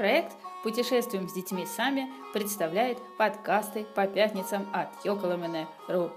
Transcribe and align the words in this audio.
Проект 0.00 0.34
«Путешествуем 0.62 1.28
с 1.28 1.34
детьми 1.34 1.66
сами» 1.66 2.10
представляет 2.32 2.96
подкасты 3.18 3.84
по 3.84 4.06
пятницам 4.06 4.66
от 4.72 4.88
Йоколомене.ру. 5.04 6.10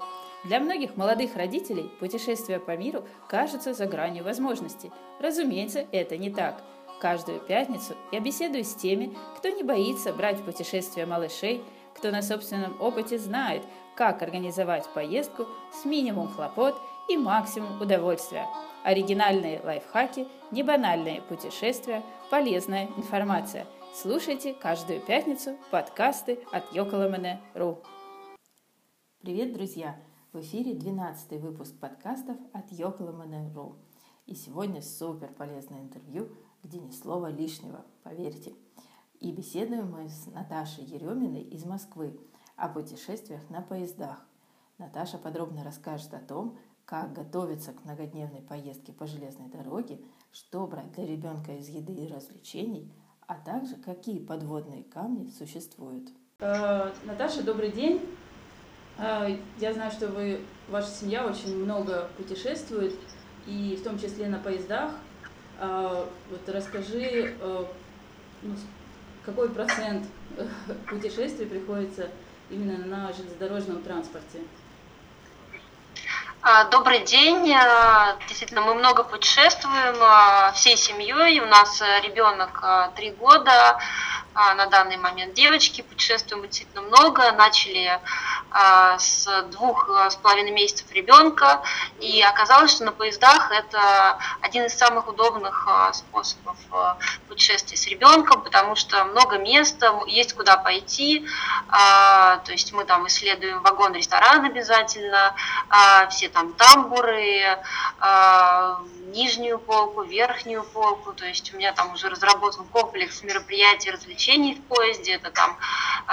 Для 0.46 0.62
многих 0.62 0.96
молодых 0.96 1.36
родителей 1.36 1.91
путешествия 2.00 2.61
по 2.61 2.77
миру 2.77 3.04
кажутся 3.27 3.73
за 3.73 3.86
гранью 3.86 4.23
возможностей. 4.23 4.89
Разумеется, 5.20 5.86
это 5.91 6.16
не 6.16 6.30
так. 6.30 6.64
Каждую 7.02 7.41
пятницу 7.41 7.93
я 8.14 8.21
беседую 8.21 8.64
с 8.64 8.73
теми, 8.73 9.14
кто 9.38 9.50
не 9.50 9.64
боится 9.64 10.13
брать 10.13 10.39
в 10.39 10.45
путешествия 10.45 11.05
малышей, 11.05 11.61
кто 11.93 12.09
на 12.09 12.21
собственном 12.21 12.81
опыте 12.81 13.20
знает, 13.20 13.63
как 13.97 14.21
организовать 14.21 14.88
поездку 14.93 15.45
с 15.73 15.84
минимум 15.84 16.29
хлопот 16.29 16.79
и 17.09 17.17
максимум 17.17 17.81
удовольствия. 17.81 18.47
Оригинальные 18.83 19.61
лайфхаки, 19.61 20.27
небанальные 20.52 21.21
путешествия, 21.21 22.03
полезная 22.30 22.88
информация. 22.98 23.66
Слушайте 23.94 24.53
каждую 24.53 25.02
пятницу 25.02 25.55
подкасты 25.71 26.39
от 26.52 26.73
Йоколомене.ру. 26.73 27.80
Привет, 29.21 29.53
друзья! 29.53 29.99
В 30.31 30.39
эфире 30.41 30.73
12 30.73 31.39
выпуск 31.39 31.80
подкастов 31.80 32.38
от 32.53 32.71
Йоколомене.ру. 32.71 33.75
И 34.25 34.35
сегодня 34.35 34.81
супер 34.81 35.31
полезное 35.33 35.81
интервью, 35.81 36.30
где 36.63 36.80
ни 36.80 36.91
слова 36.91 37.30
лишнего, 37.30 37.85
поверьте. 38.03 38.53
И 39.20 39.31
беседуем 39.31 39.91
мы 39.91 40.09
с 40.09 40.25
Наташей 40.27 40.85
Ереминой 40.85 41.41
из 41.41 41.66
Москвы 41.66 42.20
о 42.55 42.67
путешествиях 42.70 43.49
на 43.49 43.61
поездах. 43.61 44.25
Наташа 44.77 45.17
подробно 45.17 45.63
расскажет 45.63 46.13
о 46.13 46.20
том, 46.20 46.58
как 46.86 47.14
готовиться 47.14 47.72
к 47.72 47.84
многодневной 47.86 48.42
поездке 48.42 48.92
по 48.92 49.08
железной 49.08 49.48
дороге, 49.50 50.00
что 50.32 50.68
брать 50.68 50.92
для 50.94 51.06
ребенка 51.06 51.54
из 51.54 51.70
еды 51.70 51.94
и 51.94 52.08
развлечений, 52.08 52.92
а 53.28 53.36
также 53.36 53.75
какие 53.75 54.20
подводные 54.20 54.84
камни 54.84 55.30
существуют. 55.30 56.09
Э, 56.40 56.92
Наташа, 57.06 57.42
добрый 57.44 57.72
день. 57.72 58.02
Э, 58.98 59.38
я 59.59 59.73
знаю, 59.73 59.92
что 59.92 60.08
вы, 60.08 60.42
ваша 60.70 60.90
семья 60.90 61.25
очень 61.25 61.56
много 61.56 62.09
путешествует, 62.17 62.95
и 63.47 63.78
в 63.80 63.84
том 63.84 63.97
числе 63.97 64.28
на 64.28 64.40
поездах. 64.40 64.92
Э, 65.59 66.06
вот 66.30 66.50
расскажи, 66.50 67.36
ну, 68.42 68.56
какой 69.25 69.50
процент 69.50 70.06
путешествий 70.90 71.45
приходится 71.45 72.09
именно 72.50 72.86
на 72.86 73.14
железнодорожном 73.14 73.81
транспорте? 73.84 74.40
А, 76.45 76.66
добрый 76.66 76.99
день. 76.99 77.53
А, 77.53 78.17
действительно, 78.27 78.59
мы 78.59 78.73
много 78.73 79.05
путешествуем 79.05 79.95
а, 80.02 80.52
всей 80.52 80.75
семьей. 80.75 81.39
У 81.39 81.45
нас 81.45 81.81
ребенок 82.03 82.61
три 82.97 83.11
года. 83.11 83.77
На 84.36 84.66
данный 84.66 84.98
момент 84.98 85.36
девочки 85.36 85.81
путешествуем 85.81 86.44
действительно 86.44 86.81
много. 86.81 87.31
Начали 87.34 88.00
с 88.98 89.28
двух 89.52 89.90
с 90.09 90.16
половиной 90.16 90.52
месяцев 90.52 90.92
ребенка. 90.92 91.62
И 92.00 92.20
оказалось, 92.22 92.72
что 92.72 92.84
на 92.86 92.92
поездах 92.92 93.52
это 93.52 94.17
один 94.42 94.66
из 94.66 94.73
самых 94.75 95.08
удобных 95.08 95.67
способов 95.94 96.58
путешествия 97.28 97.78
с 97.78 97.86
ребенком, 97.88 98.42
потому 98.42 98.75
что 98.75 99.06
много 99.06 99.38
места, 99.38 100.00
есть 100.08 100.34
куда 100.34 100.58
пойти. 100.58 101.28
То 101.70 102.52
есть 102.52 102.73
мы 102.73 102.86
там 102.86 103.08
исследуем 103.08 103.62
вагон-ресторан 103.62 104.45
обязательно, 104.45 105.36
все 106.09 106.30
там 106.30 106.53
тамбуры, 106.53 107.59
нижнюю 109.14 109.59
полку, 109.59 110.02
верхнюю 110.02 110.64
полку, 110.64 111.14
то 111.14 111.25
есть 111.25 111.53
у 111.53 111.58
меня 111.58 111.72
там 111.72 111.94
уже 111.94 112.09
разработан 112.09 112.66
комплекс 112.66 113.22
мероприятий, 113.22 113.92
развлечений 113.92 114.22
в 114.27 114.61
поезде, 114.63 115.13
это 115.13 115.31
там 115.31 115.57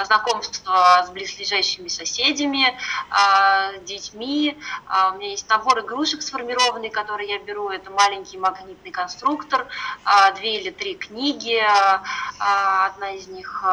знакомство 0.05 1.05
с 1.07 1.11
близлежащими 1.11 1.89
соседями, 1.89 2.67
э, 2.69 3.79
детьми, 3.81 4.57
э, 4.57 5.11
у 5.11 5.19
меня 5.19 5.31
есть 5.31 5.49
набор 5.49 5.81
игрушек 5.81 6.23
сформированный, 6.23 6.91
который 6.91 7.29
я 7.29 7.39
беру, 7.39 7.71
это 7.71 7.91
маленький 7.91 8.39
магнитный 8.39 8.91
конструктор, 8.91 9.67
две 10.37 10.61
или 10.61 10.71
три 10.71 10.95
книги, 10.95 11.61
одна 12.39 13.11
из 13.11 13.27
них 13.29 13.65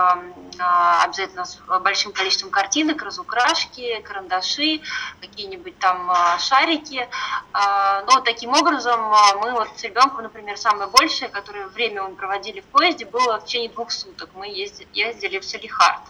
обязательно 0.59 1.45
с 1.45 1.57
большим 1.81 2.11
количеством 2.11 2.49
картинок, 2.49 3.01
разукрашки, 3.01 4.01
карандаши, 4.01 4.81
какие-нибудь 5.21 5.77
там 5.79 6.11
шарики. 6.39 7.07
А, 7.53 8.03
но 8.03 8.21
таким 8.21 8.51
образом 8.53 8.99
а, 9.13 9.35
мы 9.35 9.51
вот 9.51 9.69
с 9.75 9.83
ребенком, 9.83 10.23
например, 10.23 10.57
самое 10.57 10.89
большее, 10.89 11.29
которое 11.29 11.67
время 11.67 12.03
мы 12.03 12.15
проводили 12.15 12.61
в 12.61 12.65
поезде, 12.65 13.05
было 13.05 13.39
в 13.39 13.45
течение 13.45 13.69
двух 13.69 13.91
суток. 13.91 14.26
Мы 14.33 14.47
ездили, 14.47 14.87
ездили 14.93 15.39
в 15.39 15.45
Салихард. 15.45 16.01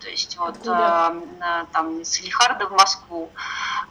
То 0.00 0.10
есть 0.10 0.36
вот 0.36 0.56
э, 0.66 1.64
там 1.72 2.00
из 2.00 2.10
Салихарда 2.10 2.66
в 2.66 2.72
Москву. 2.72 3.30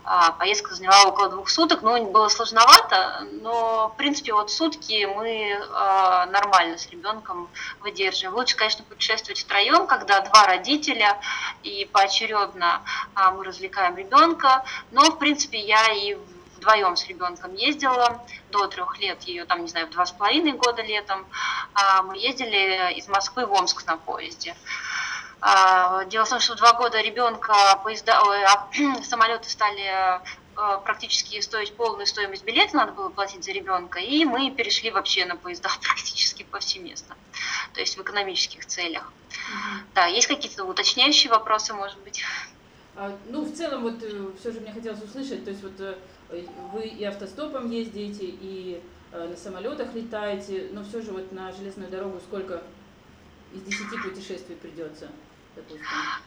Э, 0.04 0.30
поездка 0.38 0.74
заняла 0.74 1.04
около 1.06 1.28
двух 1.28 1.48
суток, 1.48 1.82
но 1.82 2.04
было 2.04 2.28
сложновато, 2.28 3.26
но 3.42 3.88
в 3.88 3.96
принципе 3.96 4.32
вот 4.32 4.50
сутки 4.50 5.06
мы 5.06 5.28
э, 5.28 6.30
нормально 6.30 6.78
с 6.78 6.88
ребенком 6.90 7.48
выдерживаем. 7.80 8.36
Лучше, 8.36 8.56
конечно, 8.56 8.84
путешествовать 8.84 9.40
втроем, 9.40 9.88
когда 9.88 10.20
два 10.20 10.46
родителя 10.46 11.18
и 11.64 11.88
поочередно 11.92 12.82
э, 13.16 13.30
мы 13.32 13.44
развлекаем 13.44 13.96
ребенка, 13.96 14.64
но 14.92 15.10
в 15.10 15.18
принципе 15.18 15.58
я 15.58 15.92
и 15.92 16.16
вдвоем 16.64 16.96
с 16.96 17.06
ребенком 17.06 17.54
ездила 17.54 18.24
до 18.50 18.66
трех 18.66 18.98
лет, 18.98 19.22
ее 19.24 19.44
там, 19.44 19.62
не 19.62 19.68
знаю, 19.68 19.86
в 19.86 19.90
два 19.90 20.06
с 20.06 20.12
половиной 20.12 20.52
года 20.52 20.82
летом. 20.82 21.26
Мы 22.04 22.16
ездили 22.16 22.94
из 22.94 23.06
Москвы 23.08 23.46
в 23.46 23.52
Омск 23.52 23.86
на 23.86 23.96
поезде. 23.98 24.56
А, 25.40 26.04
дело 26.06 26.24
в 26.24 26.30
том, 26.30 26.40
что 26.40 26.54
в 26.54 26.56
два 26.56 26.72
года 26.72 27.02
ребенка 27.02 27.54
поезда, 27.84 28.18
а, 28.18 28.68
самолеты 29.02 29.50
стали 29.50 30.22
а, 30.56 30.78
практически 30.78 31.38
стоить 31.40 31.76
полную 31.76 32.06
стоимость 32.06 32.44
билета, 32.44 32.76
надо 32.76 32.92
было 32.92 33.10
платить 33.10 33.44
за 33.44 33.52
ребенка, 33.52 33.98
и 33.98 34.24
мы 34.24 34.50
перешли 34.50 34.90
вообще 34.90 35.26
на 35.26 35.36
поезда 35.36 35.68
практически 35.82 36.44
повсеместно, 36.44 37.14
то 37.74 37.80
есть 37.80 37.98
в 37.98 38.02
экономических 38.02 38.64
целях. 38.64 39.12
Mm-hmm. 39.28 39.80
Да, 39.94 40.06
есть 40.06 40.28
какие-то 40.28 40.64
уточняющие 40.64 41.30
вопросы, 41.30 41.74
может 41.74 41.98
быть? 41.98 42.24
Ну, 43.28 43.42
в 43.42 43.52
целом, 43.52 43.82
вот 43.82 44.02
э, 44.02 44.30
все 44.38 44.52
же 44.52 44.60
мне 44.60 44.72
хотелось 44.72 45.02
услышать, 45.02 45.44
то 45.44 45.50
есть 45.50 45.62
вот 45.62 45.80
э, 45.80 45.96
вы 46.72 46.86
и 46.86 47.04
автостопом 47.04 47.70
ездите, 47.70 48.26
и 48.26 48.82
э, 49.12 49.28
на 49.28 49.36
самолетах 49.36 49.94
летаете, 49.94 50.68
но 50.72 50.84
все 50.84 51.02
же 51.02 51.12
вот 51.12 51.32
на 51.32 51.52
железную 51.52 51.90
дорогу 51.90 52.20
сколько 52.20 52.62
из 53.52 53.62
десяти 53.62 53.96
путешествий 54.02 54.56
придется? 54.56 55.08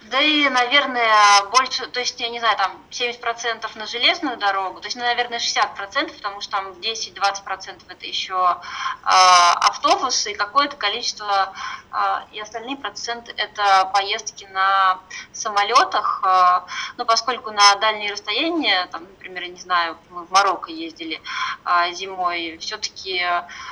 Да 0.09 0.21
и, 0.21 0.47
наверное, 0.47 1.43
больше, 1.51 1.85
то 1.87 1.99
есть, 1.99 2.19
я 2.19 2.29
не 2.29 2.39
знаю, 2.39 2.55
там 2.57 2.71
70% 2.91 3.77
на 3.77 3.85
железную 3.85 4.37
дорогу, 4.37 4.79
то 4.79 4.87
есть, 4.87 4.95
ну, 4.95 5.03
наверное, 5.03 5.39
60%, 5.39 6.15
потому 6.15 6.39
что 6.39 6.51
там 6.51 6.71
10-20% 6.71 7.83
это 7.89 8.05
еще 8.05 8.33
э, 8.33 9.05
автобусы 9.05 10.31
и 10.31 10.35
какое-то 10.35 10.77
количество, 10.77 11.53
э, 11.91 11.97
и 12.31 12.39
остальные 12.39 12.77
проценты 12.77 13.33
это 13.35 13.91
поездки 13.93 14.45
на 14.45 14.99
самолетах, 15.33 16.21
э, 16.23 16.61
ну, 16.95 17.05
поскольку 17.05 17.51
на 17.51 17.75
дальние 17.75 18.13
расстояния, 18.13 18.87
там, 18.91 19.03
например, 19.03 19.43
я 19.43 19.49
не 19.49 19.59
знаю, 19.59 19.97
мы 20.09 20.23
в 20.23 20.31
Марокко 20.31 20.71
ездили 20.71 21.21
э, 21.65 21.91
зимой, 21.91 22.57
все-таки 22.59 23.25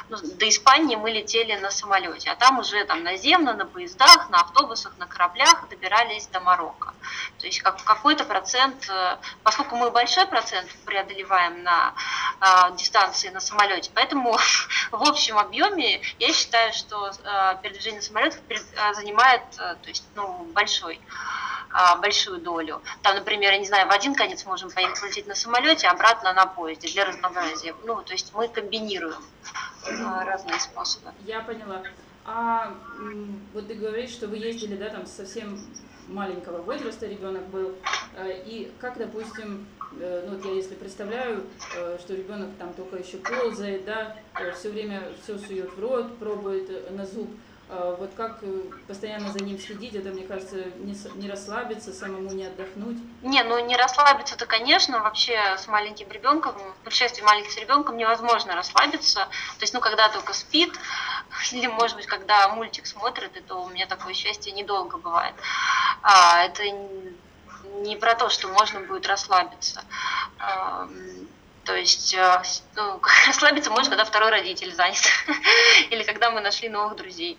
ну, 0.09 0.17
до 0.21 0.49
Испании 0.49 0.97
мы 0.97 1.11
летели 1.11 1.55
на 1.55 1.71
самолете, 1.71 2.29
а 2.29 2.35
там 2.35 2.59
уже 2.59 2.83
там 2.83 3.03
наземно, 3.03 3.53
на 3.53 3.65
поездах, 3.65 4.29
на 4.29 4.41
автобусах, 4.41 4.91
на 4.97 5.07
кораблях, 5.07 5.44
кораблях 5.45 5.69
добирались 5.69 6.27
до 6.27 6.39
Марокко. 6.39 6.93
То 7.39 7.45
есть 7.45 7.61
как, 7.61 7.83
какой-то 7.83 8.23
процент, 8.25 8.89
э, 8.89 9.17
поскольку 9.43 9.75
мы 9.75 9.91
большой 9.91 10.25
процент 10.27 10.69
преодолеваем 10.85 11.63
на 11.63 11.93
э, 12.41 12.75
дистанции 12.75 13.29
на 13.29 13.39
самолете, 13.39 13.91
поэтому 13.93 14.33
в 14.91 15.03
общем 15.03 15.37
объеме 15.37 16.01
я 16.19 16.33
считаю, 16.33 16.73
что 16.73 17.09
э, 17.09 17.57
передвижение 17.61 17.99
на 17.99 18.05
самолетах 18.05 18.39
э, 18.49 18.93
занимает 18.93 19.43
э, 19.57 19.75
то 19.81 19.89
есть, 19.89 20.03
ну, 20.15 20.45
большой 20.53 20.99
большую 21.99 22.39
долю. 22.39 22.81
Там, 23.01 23.15
например, 23.15 23.51
я 23.51 23.57
не 23.57 23.65
знаю, 23.65 23.89
в 23.89 23.91
один 23.91 24.15
конец 24.15 24.45
можем 24.45 24.71
поехать 24.71 25.03
лететь 25.03 25.27
на 25.27 25.35
самолете, 25.35 25.87
обратно 25.87 26.31
на 26.31 26.45
поезде 26.45 26.87
для 26.87 27.03
разнообразия. 27.03 27.75
Ну, 27.83 28.01
то 28.01 28.13
есть 28.13 28.31
мы 28.33 28.47
комбинируем 28.47 29.21
разные 29.85 30.57
способы. 30.61 31.11
Я 31.25 31.41
поняла. 31.41 31.83
А 32.25 32.73
вот 33.53 33.67
ты 33.67 33.75
говоришь, 33.75 34.09
что 34.09 34.27
вы 34.27 34.37
ездили, 34.37 34.75
да, 34.75 34.89
там 34.89 35.05
совсем 35.05 35.59
маленького 36.07 36.61
возраста 36.63 37.05
ребенок 37.05 37.45
был, 37.47 37.75
э, 38.15 38.41
и 38.45 38.71
как, 38.79 38.97
допустим, 38.97 39.65
э, 39.99 40.23
ну 40.27 40.35
вот 40.35 40.45
я 40.45 40.53
если 40.53 40.73
представляю, 40.73 41.43
э, 41.77 41.97
что 41.99 42.15
ребенок 42.15 42.49
там 42.57 42.73
только 42.73 42.97
еще 42.97 43.17
ползает, 43.17 43.85
да, 43.85 44.15
все 44.57 44.69
время 44.69 45.03
все 45.21 45.37
сует 45.37 45.71
в 45.71 45.79
рот, 45.79 46.17
пробует 46.17 46.91
на 46.91 47.05
зуб, 47.05 47.29
вот 47.99 48.13
как 48.15 48.39
э, 48.43 48.61
постоянно 48.87 49.31
за 49.31 49.39
ним 49.39 49.57
следить, 49.59 49.95
это, 49.95 50.09
мне 50.09 50.23
кажется, 50.23 50.57
не, 50.77 50.95
не 51.15 51.29
расслабиться, 51.29 51.93
самому 51.93 52.31
не 52.31 52.45
отдохнуть. 52.45 52.97
Не, 53.23 53.43
ну 53.43 53.57
не 53.65 53.75
расслабиться-то, 53.75 54.45
конечно, 54.45 54.99
вообще 54.99 55.37
с 55.57 55.67
маленьким 55.67 56.11
ребенком, 56.11 56.53
в 56.53 56.83
путешествии 56.83 57.23
маленьким 57.23 57.51
с 57.51 57.57
ребенком 57.57 57.97
невозможно 57.97 58.55
расслабиться. 58.55 59.21
То 59.57 59.61
есть, 59.61 59.73
ну, 59.73 59.79
когда 59.79 60.09
только 60.09 60.33
спит, 60.33 60.73
или, 61.51 61.65
может 61.67 61.97
быть, 61.97 62.05
когда 62.05 62.47
мультик 62.49 62.85
смотрит, 62.85 63.35
это 63.35 63.55
у 63.55 63.69
меня 63.69 63.87
такое 63.87 64.13
счастье 64.13 64.51
недолго 64.51 64.97
бывает. 64.97 65.33
А, 66.03 66.43
это 66.43 66.63
не 67.81 67.95
про 67.95 68.13
то, 68.13 68.29
что 68.29 68.47
можно 68.49 68.81
будет 68.81 69.07
расслабиться. 69.07 69.83
То 71.65 71.75
есть 71.75 72.13
э, 72.13 72.43
ну, 72.75 73.01
расслабиться 73.27 73.71
можно, 73.71 73.89
когда 73.89 74.05
второй 74.05 74.29
родитель 74.29 74.73
занят. 74.73 75.01
Или 75.89 76.03
когда 76.03 76.29
мы 76.29 76.41
нашли 76.41 76.69
новых 76.69 76.95
друзей, 76.95 77.37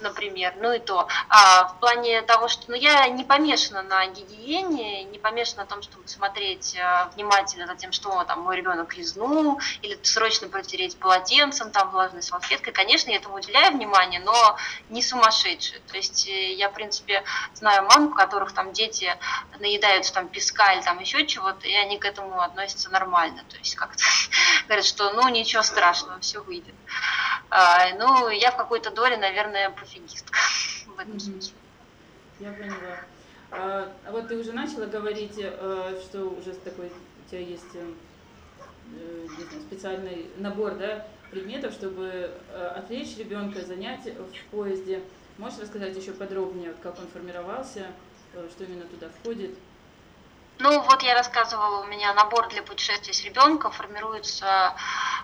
например. 0.00 0.54
Ну 0.60 0.72
и 0.72 0.80
то. 0.80 1.08
А 1.28 1.68
в 1.68 1.78
плане 1.78 2.22
того, 2.22 2.48
что 2.48 2.64
ну, 2.68 2.74
я 2.74 3.06
не 3.08 3.24
помешана 3.24 3.82
на 3.82 4.06
гигиене, 4.06 5.04
не 5.04 5.18
помешана 5.18 5.62
на 5.62 5.66
том, 5.66 5.82
чтобы 5.82 6.08
смотреть 6.08 6.76
э, 6.76 7.08
внимательно 7.14 7.66
за 7.66 7.76
тем, 7.76 7.92
что 7.92 8.24
там 8.24 8.40
мой 8.40 8.56
ребенок 8.56 8.96
лизнул, 8.96 9.60
или 9.82 9.98
срочно 10.02 10.48
протереть 10.48 10.98
полотенцем, 10.98 11.70
там 11.70 11.90
влажной 11.90 12.22
салфеткой. 12.22 12.72
Конечно, 12.72 13.10
я 13.10 13.16
этому 13.16 13.36
уделяю 13.36 13.72
внимание, 13.72 14.20
но 14.20 14.56
не 14.88 15.02
сумасшедшие. 15.02 15.80
То 15.88 15.96
есть 15.96 16.26
э, 16.28 16.54
я, 16.54 16.68
в 16.68 16.72
принципе, 16.72 17.22
знаю 17.54 17.86
мам, 17.86 18.08
у 18.08 18.14
которых 18.14 18.52
там 18.52 18.72
дети 18.72 19.16
наедаются 19.60 20.12
там 20.12 20.28
песка 20.28 20.72
или 20.72 20.82
там 20.82 20.98
еще 20.98 21.24
чего-то, 21.26 21.68
и 21.68 21.74
они 21.74 21.98
к 21.98 22.04
этому 22.04 22.40
относятся 22.40 22.90
нормально. 22.90 23.44
То 23.48 23.56
есть 23.58 23.67
есть 23.68 23.76
как-то 23.76 24.02
говорят, 24.66 24.84
что 24.84 25.12
ну 25.12 25.28
ничего 25.28 25.62
страшного, 25.62 26.18
все 26.20 26.42
выйдет. 26.42 26.74
А, 27.50 27.94
ну, 27.98 28.28
я 28.28 28.50
в 28.50 28.56
какой-то 28.56 28.90
доле, 28.90 29.16
наверное, 29.16 29.70
пофигистка 29.70 30.38
в 30.86 30.98
этом 30.98 31.20
смысле. 31.20 31.54
Я 32.40 32.52
поняла. 32.52 33.00
А, 33.50 33.92
а 34.06 34.12
вот 34.12 34.28
ты 34.28 34.36
уже 34.36 34.52
начала 34.52 34.86
говорить, 34.86 35.38
э, 35.38 36.00
что 36.04 36.24
уже 36.24 36.52
такой 36.52 36.86
у 36.86 37.30
тебя 37.30 37.40
есть 37.40 37.74
э, 37.74 37.92
э, 38.94 39.26
знаю, 39.26 39.62
специальный 39.62 40.30
набор 40.36 40.74
да, 40.74 41.06
предметов, 41.30 41.72
чтобы 41.72 42.30
отвлечь 42.76 43.16
ребенка, 43.16 43.64
занять 43.64 44.06
в 44.06 44.50
поезде. 44.50 45.02
Можешь 45.36 45.60
рассказать 45.60 45.96
еще 45.96 46.12
подробнее, 46.12 46.74
как 46.82 46.98
он 46.98 47.06
формировался, 47.08 47.86
что 48.32 48.64
именно 48.64 48.84
туда 48.84 49.08
входит? 49.20 49.56
Ну, 50.60 50.80
вот 50.80 51.02
я 51.02 51.14
рассказывала, 51.14 51.82
у 51.82 51.86
меня 51.86 52.12
набор 52.14 52.48
для 52.48 52.62
путешествий 52.62 53.14
с 53.14 53.22
ребенком 53.24 53.70
формируется 53.70 54.74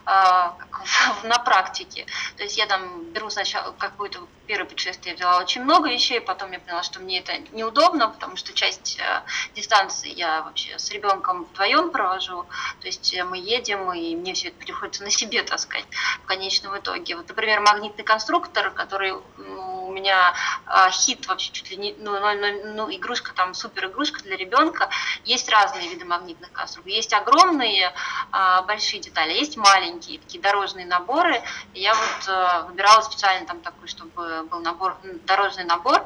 э, 0.07 0.11
на 1.25 1.39
практике. 1.41 2.07
То 2.37 2.45
есть 2.45 2.57
я 2.57 2.67
там 2.67 3.05
беру 3.13 3.31
сначала 3.31 3.73
какое-то 3.73 4.21
первое 4.47 4.69
путешествие, 4.69 5.13
я 5.13 5.17
взяла 5.17 5.39
очень 5.41 5.65
много 5.65 5.89
вещей, 5.89 6.21
потом 6.21 6.53
я 6.53 6.61
поняла, 6.61 6.83
что 6.83 7.01
мне 7.01 7.19
это 7.21 7.33
неудобно, 7.53 8.09
потому 8.09 8.37
что 8.37 8.53
часть 8.53 8.99
э, 9.01 9.23
дистанции 9.57 10.11
я 10.11 10.43
вообще 10.43 10.79
с 10.79 10.91
ребенком 10.91 11.45
вдвоем 11.45 11.91
провожу. 11.91 12.47
То 12.81 12.87
есть 12.87 13.13
э, 13.13 13.25
мы 13.25 13.39
едем, 13.39 13.93
и 13.93 14.15
мне 14.15 14.35
все 14.35 14.49
это 14.49 14.59
приходится 14.59 15.03
на 15.03 15.11
себе 15.11 15.43
таскать 15.43 15.87
в 16.23 16.27
конечном 16.27 16.79
итоге. 16.79 17.17
Вот, 17.17 17.29
например, 17.29 17.61
магнитный 17.61 18.05
конструктор, 18.05 18.71
который 18.71 19.15
ну, 19.37 19.74
меня 19.95 20.35
э, 20.67 20.91
хит 20.91 21.27
вообще 21.27 21.53
чуть 21.53 21.71
ли 21.71 21.77
не, 21.77 21.95
ну, 21.99 22.19
ну, 22.19 22.35
ну, 22.35 22.75
ну 22.75 22.95
игрушка 22.95 23.33
там, 23.35 23.55
супер 23.55 23.87
игрушка 23.87 24.23
для 24.23 24.37
ребенка. 24.37 24.91
Есть 25.25 25.49
разные 25.49 25.89
виды 25.89 26.05
магнитных 26.05 26.53
конструкций. 26.53 26.93
Есть 26.93 27.13
огромные 27.13 27.93
а, 28.31 28.63
большие 28.63 29.01
детали, 29.01 29.33
есть 29.33 29.57
маленькие 29.57 30.19
такие 30.19 30.41
дорожные 30.41 30.87
наборы. 30.87 31.43
Я 31.73 31.95
вот 31.95 32.29
а, 32.29 32.63
выбирала 32.63 33.01
специально 33.03 33.47
там 33.47 33.61
такой, 33.61 33.89
чтобы 33.89 34.45
был 34.45 34.61
набор, 34.61 34.97
дорожный 35.27 35.65
набор. 35.65 36.05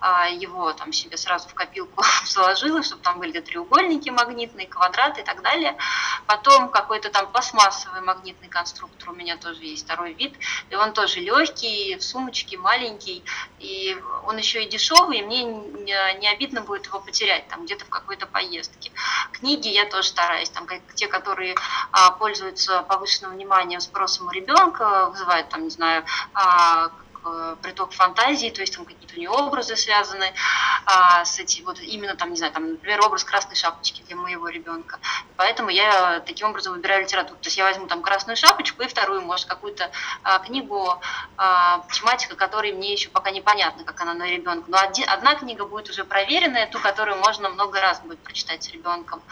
А, 0.00 0.28
его 0.28 0.72
там 0.72 0.92
себе 0.92 1.16
сразу 1.16 1.48
в 1.48 1.54
копилку 1.54 2.04
заложила, 2.26 2.82
чтобы 2.82 3.02
там 3.02 3.18
были 3.18 3.40
треугольники 3.40 4.10
магнитные, 4.10 4.66
квадраты 4.66 5.22
и 5.22 5.24
так 5.24 5.42
далее. 5.42 5.76
Потом 6.26 6.68
какой-то 6.68 7.10
там 7.10 7.26
пластмассовый 7.30 8.00
магнитный 8.00 8.48
конструктор 8.48 9.10
у 9.10 9.12
меня 9.12 9.36
тоже 9.36 9.64
есть, 9.64 9.84
второй 9.84 10.12
вид. 10.14 10.34
И 10.70 10.74
он 10.74 10.92
тоже 10.92 11.20
легкий, 11.20 11.96
в 11.96 12.02
сумочке, 12.02 12.56
маленький. 12.58 13.23
И 13.58 13.96
он 14.26 14.36
еще 14.36 14.64
и 14.64 14.68
дешевый, 14.68 15.18
и 15.18 15.22
мне 15.22 15.44
не 15.44 16.28
обидно 16.32 16.62
будет 16.62 16.86
его 16.86 17.00
потерять 17.00 17.48
там 17.48 17.64
где-то 17.64 17.84
в 17.84 17.88
какой-то 17.88 18.26
поездке. 18.26 18.92
Книги 19.32 19.68
я 19.68 19.86
тоже 19.86 20.08
стараюсь, 20.08 20.50
там, 20.50 20.66
те, 20.94 21.08
которые 21.08 21.54
а, 21.92 22.10
пользуются 22.12 22.82
повышенным 22.82 23.32
вниманием, 23.32 23.80
спросом 23.80 24.28
у 24.28 24.30
ребенка, 24.30 25.06
вызывают, 25.10 25.48
там, 25.48 25.64
не 25.64 25.70
знаю, 25.70 26.04
Э, 27.26 27.56
приток 27.62 27.92
фантазии, 27.92 28.50
то 28.50 28.60
есть 28.60 28.76
там 28.76 28.84
какие-то 28.84 29.14
у 29.14 29.18
нее 29.18 29.30
образы 29.30 29.76
связаны 29.76 30.32
а, 30.84 31.24
с 31.24 31.38
этим, 31.38 31.64
вот 31.64 31.80
именно 31.80 32.14
там, 32.16 32.30
не 32.30 32.36
знаю, 32.36 32.52
там, 32.52 32.72
например, 32.72 33.00
образ 33.00 33.24
красной 33.24 33.56
шапочки 33.56 34.02
для 34.02 34.16
моего 34.16 34.48
ребенка. 34.48 34.98
Поэтому 35.36 35.70
я 35.70 36.20
таким 36.20 36.50
образом 36.50 36.74
выбираю 36.74 37.02
литературу. 37.02 37.38
То 37.40 37.46
есть 37.46 37.56
я 37.56 37.64
возьму 37.64 37.86
там 37.86 38.02
красную 38.02 38.36
шапочку 38.36 38.82
и 38.82 38.88
вторую, 38.88 39.22
может, 39.22 39.46
какую-то 39.46 39.90
а, 40.22 40.38
книгу, 40.40 41.00
а, 41.38 41.82
тематика, 41.92 42.36
которая 42.36 42.74
мне 42.74 42.92
еще 42.92 43.08
пока 43.08 43.30
непонятна, 43.30 43.84
как 43.84 43.98
она 44.02 44.12
на 44.12 44.26
ребенка. 44.26 44.70
Но 44.70 44.78
один, 44.78 45.08
одна 45.08 45.34
книга 45.34 45.64
будет 45.64 45.88
уже 45.88 46.04
проверенная, 46.04 46.66
ту, 46.66 46.78
которую 46.78 47.16
можно 47.18 47.48
много 47.48 47.80
раз 47.80 48.00
будет 48.00 48.18
прочитать 48.18 48.64
с 48.64 48.70
ребенком. 48.70 49.22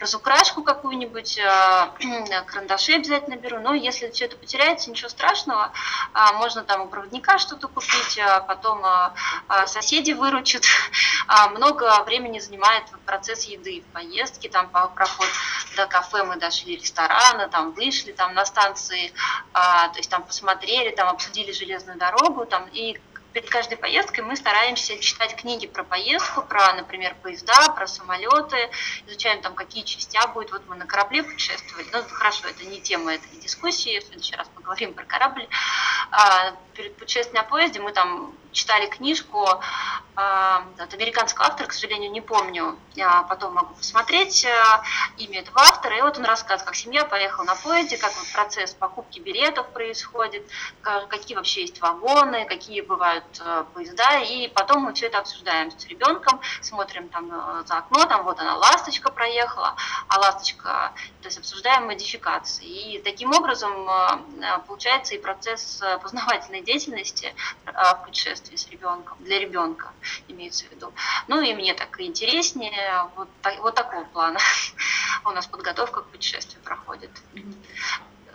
Разукрашку 0.00 0.62
какую-нибудь, 0.62 1.40
а, 1.40 1.92
карандаши 2.46 2.92
обязательно 2.92 3.36
беру. 3.36 3.58
Но 3.58 3.74
если 3.74 4.10
все 4.10 4.26
это 4.26 4.36
потеряется, 4.36 4.90
ничего 4.90 5.08
страшного. 5.08 5.72
А, 6.12 6.32
можно 6.34 6.62
там 6.62 6.82
у 6.82 6.86
проводника 6.86 7.38
что-то 7.38 7.66
купить, 7.66 8.18
а 8.18 8.40
потом 8.40 8.84
а, 8.84 9.14
а, 9.48 9.66
соседи 9.66 10.12
выручат. 10.12 10.64
Много 11.50 12.02
времени 12.04 12.38
занимает 12.38 12.84
процесс 13.04 13.44
еды 13.44 13.82
в 13.82 13.92
поездке, 13.92 14.48
там 14.48 14.70
проход 14.70 15.28
до 15.76 15.86
кафе 15.86 16.24
мы 16.24 16.36
дошли, 16.36 16.76
ресторана, 16.76 17.48
там 17.48 17.72
вышли 17.72 18.12
там 18.12 18.34
на 18.34 18.46
станции, 18.46 19.12
то 19.52 19.92
есть 19.96 20.08
там 20.08 20.22
посмотрели, 20.22 20.90
там 20.90 21.08
обсудили 21.08 21.52
железную 21.52 21.98
дорогу, 21.98 22.46
там 22.46 22.66
и 22.72 22.98
перед 23.38 23.50
каждой 23.50 23.78
поездкой 23.78 24.24
мы 24.24 24.34
стараемся 24.34 24.98
читать 24.98 25.36
книги 25.36 25.68
про 25.68 25.84
поездку, 25.84 26.42
про, 26.42 26.74
например, 26.74 27.14
поезда, 27.22 27.70
про 27.76 27.86
самолеты, 27.86 28.56
изучаем 29.06 29.40
там, 29.42 29.54
какие 29.54 29.84
части 29.84 30.18
будет. 30.34 30.50
Вот 30.50 30.62
мы 30.66 30.74
на 30.74 30.86
корабле 30.86 31.22
путешествовали. 31.22 31.86
Ну, 31.92 32.02
хорошо, 32.10 32.48
это 32.48 32.64
не 32.64 32.80
тема 32.80 33.14
этой 33.14 33.30
дискуссии, 33.40 34.00
в 34.00 34.02
следующий 34.02 34.34
раз 34.34 34.48
поговорим 34.48 34.92
про 34.92 35.04
корабль. 35.04 35.46
А, 36.10 36.52
перед 36.74 36.96
путешествием 36.96 37.44
на 37.44 37.48
поезде 37.48 37.78
мы 37.78 37.92
там 37.92 38.34
читали 38.50 38.88
книжку 38.88 39.46
а, 40.20 40.64
от 40.78 40.92
американского 40.94 41.46
автора, 41.46 41.68
к 41.68 41.72
сожалению, 41.72 42.10
не 42.10 42.20
помню, 42.20 42.76
я 42.96 43.22
потом 43.22 43.54
могу 43.54 43.72
посмотреть 43.74 44.44
а, 44.46 44.82
имя 45.16 45.42
этого 45.42 45.60
автора, 45.60 45.96
и 45.96 46.02
вот 46.02 46.18
он 46.18 46.24
рассказывает, 46.24 46.64
как 46.64 46.74
семья 46.74 47.04
поехала 47.04 47.44
на 47.44 47.54
поезде, 47.54 47.98
как 47.98 48.12
вот 48.16 48.26
процесс 48.32 48.74
покупки 48.74 49.20
билетов 49.20 49.68
происходит, 49.68 50.44
какие 50.82 51.36
вообще 51.36 51.60
есть 51.60 51.80
вагоны, 51.80 52.46
какие 52.46 52.80
бывают 52.80 53.24
а, 53.38 53.62
поезда, 53.72 54.18
и 54.18 54.48
потом 54.48 54.82
мы 54.82 54.92
все 54.92 55.06
это 55.06 55.18
обсуждаем 55.18 55.70
с 55.70 55.86
ребенком, 55.86 56.40
смотрим 56.62 57.08
там 57.10 57.64
за 57.64 57.78
окно, 57.78 58.04
там 58.06 58.24
вот 58.24 58.40
она 58.40 58.56
ласточка 58.56 59.12
проехала, 59.12 59.76
а 60.08 60.18
ласточка, 60.18 60.94
то 61.22 61.28
есть 61.28 61.38
обсуждаем 61.38 61.86
модификации, 61.86 62.66
и 62.66 63.02
таким 63.02 63.32
образом 63.32 63.88
получается 64.66 65.14
и 65.14 65.18
процесс 65.18 65.80
познавательной 66.02 66.62
деятельности 66.62 67.32
в 67.64 68.04
путешествии 68.04 68.56
с 68.56 68.68
ребенком, 68.68 69.16
для 69.20 69.38
ребенка 69.38 69.92
имеется 70.28 70.66
в 70.66 70.70
виду. 70.70 70.92
Ну 71.26 71.40
и 71.40 71.54
мне 71.54 71.74
так 71.74 72.00
интереснее, 72.00 73.08
вот, 73.16 73.28
вот 73.60 73.74
такого 73.74 74.04
плана 74.04 74.40
у 75.24 75.30
нас 75.30 75.46
подготовка 75.46 76.02
к 76.02 76.06
путешествию 76.06 76.62
проходит. 76.62 77.10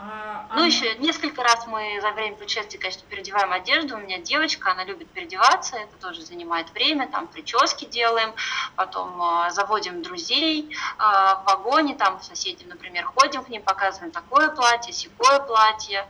А, 0.05 0.47
ну, 0.53 0.63
а... 0.63 0.65
еще 0.65 0.95
несколько 0.95 1.43
раз 1.43 1.65
мы 1.67 1.99
за 2.01 2.11
время 2.11 2.35
путешествия, 2.35 2.77
конечно, 2.77 3.03
переодеваем 3.07 3.53
одежду. 3.53 3.95
У 3.95 3.99
меня 3.99 4.19
девочка, 4.19 4.71
она 4.71 4.83
любит 4.83 5.09
переодеваться, 5.09 5.77
это 5.77 5.95
тоже 5.97 6.21
занимает 6.21 6.71
время, 6.71 7.07
там 7.07 7.27
прически 7.27 7.85
делаем, 7.85 8.33
потом 8.75 9.21
э, 9.21 9.51
заводим 9.51 10.01
друзей 10.01 10.69
э, 10.71 11.01
в 11.01 11.43
вагоне, 11.45 11.95
там 11.95 12.21
соседям, 12.21 12.69
например, 12.69 13.05
ходим 13.05 13.43
к 13.43 13.49
ним, 13.49 13.61
показываем 13.61 14.11
такое 14.11 14.49
платье, 14.49 14.91
секое 14.91 15.39
платье. 15.39 16.05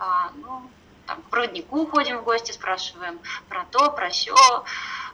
Э, 0.00 0.04
ну, 0.34 0.68
там, 1.06 1.22
к 1.22 1.30
проводнику 1.30 1.86
ходим 1.86 2.18
в 2.18 2.24
гости, 2.24 2.50
спрашиваем 2.50 3.20
про 3.48 3.64
то, 3.70 3.90
про 3.92 4.08
все. 4.10 4.34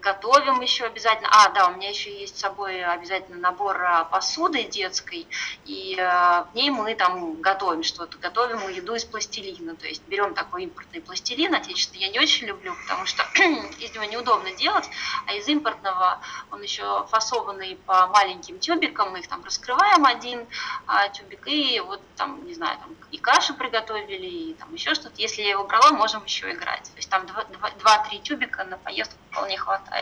готовим 0.00 0.60
еще 0.60 0.84
обязательно. 0.84 1.28
А, 1.30 1.50
да, 1.50 1.68
у 1.68 1.76
меня 1.76 1.90
еще 1.90 2.12
есть 2.18 2.36
с 2.36 2.40
собой 2.40 2.82
обязательно 2.84 3.38
набор 3.38 3.82
а, 3.82 4.04
посуды 4.04 4.64
детской, 4.64 5.26
и 5.64 5.96
э, 5.98 6.02
в 6.02 6.54
ней 6.54 6.70
мы 6.70 6.94
там 6.94 7.40
готовим 7.40 7.82
что-то, 7.82 8.18
готовим 8.18 8.68
еду 8.68 8.94
из 8.94 9.04
пластилина, 9.04 9.76
то 9.76 9.86
есть 9.86 10.02
берем 10.06 10.34
такой 10.34 10.64
импортный 10.64 11.00
пластилин, 11.00 11.54
отечественный 11.54 12.06
я 12.06 12.08
не 12.08 12.18
очень 12.20 12.46
люблю, 12.46 12.74
потому 12.86 13.06
что 13.06 13.24
из 13.78 13.94
него 13.94 14.04
неудобно 14.04 14.52
делать, 14.52 14.88
а 15.26 15.34
из 15.34 15.48
импортного 15.48 16.20
он 16.50 16.62
еще 16.62 17.06
фасованный 17.10 17.76
по 17.86 18.06
маленьким 18.08 18.58
тюбикам, 18.58 19.12
мы 19.12 19.20
их 19.20 19.28
там 19.28 19.44
раскрываем 19.44 20.06
один 20.06 20.46
а, 20.86 21.08
тюбик, 21.08 21.46
и 21.46 21.80
вот 21.80 22.00
там, 22.16 22.44
не 22.46 22.54
знаю, 22.54 22.78
там 22.78 22.94
и 23.10 23.18
кашу 23.18 23.54
приготовили, 23.54 24.26
и 24.26 24.54
там 24.54 24.72
еще 24.74 24.94
что-то. 24.94 25.14
Если 25.16 25.42
я 25.42 25.50
его 25.50 25.64
брала, 25.64 25.92
можем 25.92 26.24
еще 26.24 26.52
играть. 26.52 26.82
То 26.82 26.96
есть 26.96 27.08
там 27.08 27.24
2-3 27.24 28.22
тюбика 28.22 28.64
на 28.64 28.76
поездку 28.76 29.16
вполне 29.30 29.56
хватает. 29.56 29.97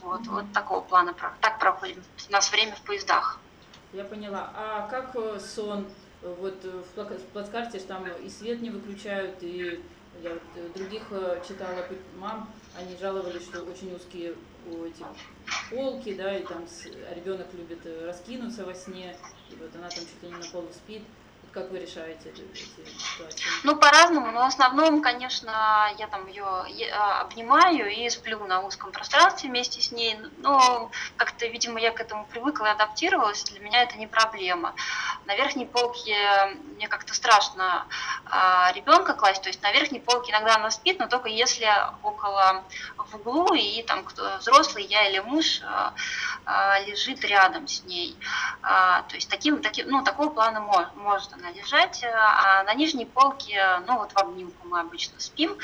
Вот, 0.00 0.20
mm-hmm. 0.20 0.30
вот 0.30 0.52
такого 0.52 0.80
плана, 0.82 1.14
так 1.40 1.58
проходим 1.58 2.02
у 2.28 2.32
нас 2.32 2.50
время 2.50 2.74
в 2.74 2.82
поездах. 2.82 3.40
Я 3.92 4.04
поняла. 4.04 4.50
А 4.54 4.88
как 4.88 5.14
э, 5.16 5.38
сон? 5.40 5.86
Вот 6.22 6.64
в 6.64 7.22
плацкарте 7.32 7.78
там 7.80 8.06
и 8.06 8.28
свет 8.30 8.62
не 8.62 8.70
выключают, 8.70 9.42
и 9.42 9.82
я 10.22 10.30
вот 10.30 10.42
э, 10.56 10.68
других 10.74 11.02
э, 11.10 11.42
читала 11.46 11.86
мам, 12.16 12.50
они 12.78 12.96
жаловались, 12.96 13.42
что 13.42 13.62
очень 13.62 13.94
узкие 13.94 14.34
у 14.66 14.84
этих 14.84 15.06
полки, 15.70 16.14
да, 16.14 16.36
и 16.36 16.42
там 16.44 16.64
ребенок 17.14 17.46
любит 17.52 17.80
раскинуться 18.06 18.64
во 18.64 18.74
сне, 18.74 19.16
и 19.50 19.56
вот 19.56 19.74
она 19.74 19.88
там 19.88 20.00
чуть 20.00 20.22
ли 20.22 20.28
не 20.28 20.34
на 20.34 20.50
полу 20.50 20.68
спит. 20.72 21.02
Как 21.54 21.70
вы 21.70 21.78
решаете 21.78 22.30
эти 22.30 22.40
ситуации? 22.58 23.46
Ну, 23.62 23.76
по-разному, 23.76 24.32
но 24.32 24.40
в 24.40 24.48
основном, 24.48 25.00
конечно, 25.00 25.88
я 25.98 26.08
там 26.08 26.26
ее 26.26 26.44
а, 26.44 27.20
обнимаю 27.20 27.88
и 27.94 28.10
сплю 28.10 28.44
на 28.44 28.62
узком 28.62 28.90
пространстве 28.90 29.50
вместе 29.50 29.80
с 29.80 29.92
ней. 29.92 30.18
Но 30.38 30.90
как-то, 31.14 31.46
видимо, 31.46 31.78
я 31.78 31.92
к 31.92 32.00
этому 32.00 32.26
привыкла 32.26 32.66
и 32.66 32.70
адаптировалась, 32.70 33.44
для 33.44 33.60
меня 33.60 33.84
это 33.84 33.96
не 33.98 34.08
проблема. 34.08 34.74
На 35.26 35.36
верхней 35.36 35.66
полке 35.66 36.16
мне 36.74 36.88
как-то 36.88 37.14
страшно 37.14 37.86
а, 38.24 38.72
ребенка 38.72 39.14
класть, 39.14 39.42
то 39.42 39.48
есть 39.48 39.62
на 39.62 39.70
верхней 39.70 40.00
полке 40.00 40.32
иногда 40.32 40.56
она 40.56 40.72
спит, 40.72 40.98
но 40.98 41.06
только 41.06 41.28
если 41.28 41.68
около 42.02 42.64
в 42.98 43.14
углу 43.14 43.54
и 43.54 43.84
там 43.84 44.04
кто 44.04 44.38
взрослый, 44.38 44.84
я 44.86 45.08
или 45.08 45.20
муж 45.20 45.60
а, 45.64 46.80
лежит 46.80 47.24
рядом 47.24 47.68
с 47.68 47.84
ней. 47.84 48.18
То 48.62 49.14
есть 49.14 49.30
таким, 49.30 49.62
таким, 49.62 49.88
ну, 49.88 50.02
такого 50.02 50.30
плана 50.30 50.60
может 50.60 51.32
она 51.44 51.52
лежать, 51.52 52.02
э, 52.02 52.10
а 52.10 52.62
на 52.64 52.74
нижней 52.74 53.04
полке, 53.04 53.62
ну 53.86 53.98
вот 53.98 54.12
в 54.12 54.18
обнимку 54.18 54.66
мы 54.66 54.80
обычно 54.80 55.20
спим. 55.20 55.56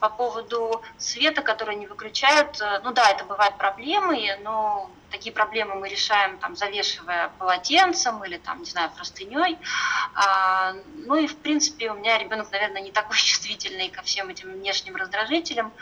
По 0.00 0.08
поводу 0.08 0.82
света, 0.98 1.42
который 1.42 1.76
не 1.76 1.86
выключают, 1.86 2.60
э, 2.60 2.80
ну 2.82 2.92
да, 2.92 3.10
это 3.10 3.24
бывают 3.24 3.56
проблемы, 3.56 4.36
но 4.42 4.90
такие 5.10 5.32
проблемы 5.32 5.76
мы 5.76 5.88
решаем, 5.88 6.38
там, 6.38 6.56
завешивая 6.56 7.30
полотенцем 7.38 8.22
или, 8.24 8.36
там, 8.38 8.60
не 8.60 8.66
знаю, 8.66 8.90
простыней. 8.90 9.58
А, 10.14 10.74
ну 11.06 11.16
и, 11.16 11.26
в 11.26 11.36
принципе, 11.36 11.90
у 11.90 11.94
меня 11.94 12.18
ребенок, 12.18 12.50
наверное, 12.50 12.82
не 12.82 12.92
такой 12.92 13.16
чувствительный 13.18 13.88
ко 13.88 14.02
всем 14.02 14.28
этим 14.28 14.52
внешним 14.52 14.96
раздражителям. 14.96 15.72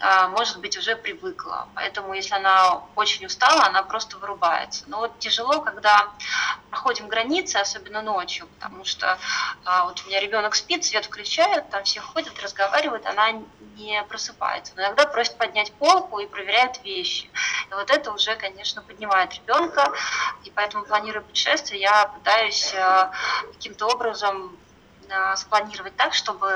А, 0.00 0.28
может 0.28 0.60
быть, 0.60 0.76
уже 0.76 0.94
привыкла. 0.94 1.68
Поэтому, 1.74 2.14
если 2.14 2.34
она 2.34 2.82
очень 2.94 3.26
устала, 3.26 3.64
она 3.64 3.82
просто 3.82 4.16
вырубается. 4.18 4.84
Но 4.86 4.98
вот 4.98 5.18
тяжело, 5.18 5.60
когда 5.60 6.12
проходим 6.70 7.08
границы, 7.08 7.56
особенно 7.56 8.00
ночью, 8.00 8.46
потому 8.46 8.84
что 8.84 9.18
а, 9.64 9.84
вот 9.86 10.00
у 10.04 10.08
меня 10.08 10.20
ребенок 10.20 10.54
спит, 10.54 10.84
свет 10.84 11.06
включают, 11.06 11.68
там 11.70 11.82
все 11.82 12.00
ходят, 12.00 12.40
разговаривают, 12.40 13.06
она 13.06 13.32
не 13.76 14.02
просыпается. 14.04 14.72
Но 14.76 14.82
иногда 14.82 15.06
просит 15.06 15.36
поднять 15.36 15.72
полку 15.72 16.20
и 16.20 16.26
проверяет 16.26 16.82
вещи. 16.84 17.28
И 17.70 17.74
вот 17.74 17.90
это 17.90 18.12
уже, 18.12 18.36
конечно, 18.36 18.82
поднимает 18.82 19.34
ребенка, 19.34 19.92
и 20.44 20.50
поэтому, 20.50 20.84
планируя 20.84 21.22
путешествие, 21.22 21.80
я 21.80 22.06
пытаюсь 22.06 22.72
а, 22.74 23.10
каким-то 23.52 23.86
образом 23.86 24.56
спланировать 25.36 25.96
так, 25.96 26.14
чтобы 26.14 26.46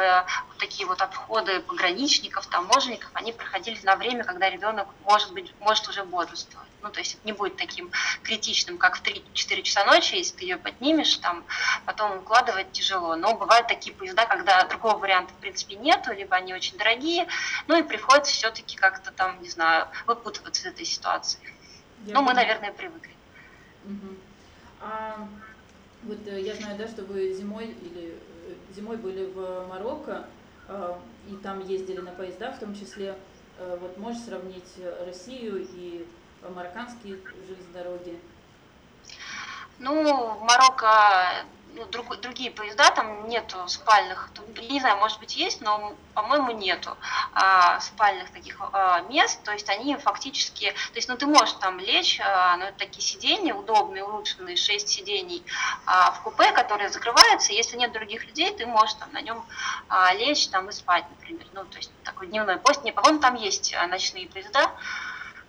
вот 0.48 0.58
такие 0.58 0.86
вот 0.86 1.00
обходы 1.00 1.60
пограничников, 1.60 2.46
таможенников, 2.46 3.10
они 3.14 3.32
проходили 3.32 3.78
на 3.82 3.96
время, 3.96 4.24
когда 4.24 4.50
ребенок 4.50 4.88
может 5.04 5.32
быть, 5.32 5.52
может 5.60 5.88
уже 5.88 6.04
бодрствовать. 6.04 6.68
Ну, 6.82 6.90
то 6.90 6.98
есть 6.98 7.14
это 7.14 7.26
не 7.26 7.32
будет 7.32 7.56
таким 7.56 7.92
критичным, 8.24 8.76
как 8.76 8.96
в 8.96 9.02
3-4 9.02 9.62
часа 9.62 9.84
ночи, 9.84 10.16
если 10.16 10.36
ты 10.36 10.44
ее 10.44 10.56
поднимешь, 10.56 11.16
там, 11.18 11.44
потом 11.86 12.18
укладывать 12.18 12.72
тяжело. 12.72 13.14
Но 13.14 13.36
бывают 13.36 13.68
такие 13.68 13.94
поезда, 13.94 14.26
когда 14.26 14.64
другого 14.64 14.98
варианта, 14.98 15.32
в 15.32 15.36
принципе, 15.36 15.76
нету, 15.76 16.12
либо 16.12 16.34
они 16.34 16.54
очень 16.54 16.76
дорогие, 16.76 17.28
ну 17.68 17.78
и 17.78 17.82
приходится 17.82 18.32
все-таки 18.32 18.76
как-то 18.76 19.12
там, 19.12 19.40
не 19.42 19.48
знаю, 19.48 19.86
выпутываться 20.06 20.62
из 20.62 20.66
этой 20.74 20.84
ситуации. 20.84 21.38
Я 22.04 22.14
ну, 22.14 22.22
мы, 22.22 22.34
наверное, 22.34 22.72
привыкли. 22.72 23.14
Угу. 23.84 24.16
А, 24.80 25.28
вот 26.02 26.26
э, 26.26 26.40
я 26.40 26.54
знаю, 26.56 26.76
да, 26.76 26.88
что 26.88 27.04
вы 27.04 27.32
зимой 27.32 27.66
или 27.66 28.18
зимой 28.74 28.96
были 28.96 29.26
в 29.26 29.66
Марокко, 29.68 30.26
э, 30.68 30.94
и 31.30 31.36
там 31.36 31.60
ездили 31.60 32.00
на 32.00 32.12
поездах 32.12 32.56
в 32.56 32.60
том 32.60 32.74
числе. 32.74 33.16
Э, 33.58 33.76
вот 33.80 33.98
можешь 33.98 34.22
сравнить 34.22 34.72
Россию 35.06 35.66
и 35.72 36.06
марокканские 36.54 37.18
железные 37.46 37.72
дороги? 37.72 38.20
Ну, 39.78 40.38
Марокко 40.40 41.44
ну, 41.74 41.86
друг, 41.86 42.16
другие 42.20 42.50
поезда, 42.50 42.90
там 42.90 43.28
нету 43.28 43.56
спальных, 43.68 44.30
не 44.68 44.80
знаю, 44.80 44.98
может 44.98 45.18
быть 45.20 45.36
есть, 45.36 45.60
но, 45.60 45.94
по-моему, 46.14 46.52
нету 46.52 46.96
а, 47.32 47.80
спальных 47.80 48.30
таких 48.30 48.60
а, 48.72 49.00
мест, 49.02 49.42
то 49.44 49.52
есть 49.52 49.68
они 49.68 49.96
фактически, 49.96 50.70
то 50.70 50.96
есть, 50.96 51.08
ну, 51.08 51.16
ты 51.16 51.26
можешь 51.26 51.54
там 51.54 51.78
лечь, 51.78 52.20
а, 52.20 52.56
ну, 52.56 52.64
это 52.64 52.78
такие 52.78 53.02
сиденья 53.02 53.54
удобные, 53.54 54.04
улучшенные, 54.04 54.56
6 54.56 54.88
сидений 54.88 55.44
а, 55.86 56.12
в 56.12 56.22
купе, 56.22 56.52
которые 56.52 56.90
закрываются, 56.90 57.52
если 57.52 57.76
нет 57.76 57.92
других 57.92 58.24
людей, 58.26 58.54
ты 58.54 58.66
можешь 58.66 58.94
там 58.94 59.12
на 59.12 59.20
нем 59.20 59.44
а, 59.88 60.12
лечь 60.14 60.48
там 60.48 60.68
и 60.68 60.72
спать, 60.72 61.04
например, 61.10 61.46
ну, 61.52 61.64
то 61.64 61.78
есть 61.78 61.90
такой 62.04 62.26
дневной 62.26 62.58
поезд, 62.58 62.84
не, 62.84 62.92
по-моему, 62.92 63.20
там 63.20 63.34
есть 63.34 63.74
а, 63.74 63.86
ночные 63.86 64.28
поезда, 64.28 64.70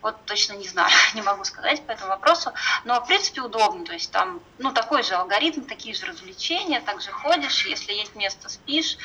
вот 0.04 0.16
точно 0.26 0.54
не 0.54 0.68
знаю, 0.68 0.92
не 1.16 1.22
могу 1.22 1.44
сказать 1.46 1.82
по 1.86 1.92
этому 1.92 2.10
вопросу, 2.10 2.52
но 2.86 3.02
в 3.02 3.08
принципе 3.08 3.42
удобно, 3.42 3.86
то 3.86 3.94
есть 3.94 4.12
там 4.12 4.42
ну, 4.60 4.72
такой 4.72 5.02
же 5.02 5.16
алгоритм, 5.16 5.62
такие 5.62 5.96
же 5.96 6.06
развлечения, 6.06 6.82
также 6.82 7.10
ходишь, 7.12 7.66
если 7.66 7.94
есть 7.94 8.16
место, 8.16 8.50
спишь, 8.50 8.98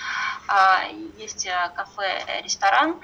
а, 0.49 0.83
есть 1.17 1.47
э, 1.47 1.73
кафе, 1.75 2.43
ресторан, 2.43 3.01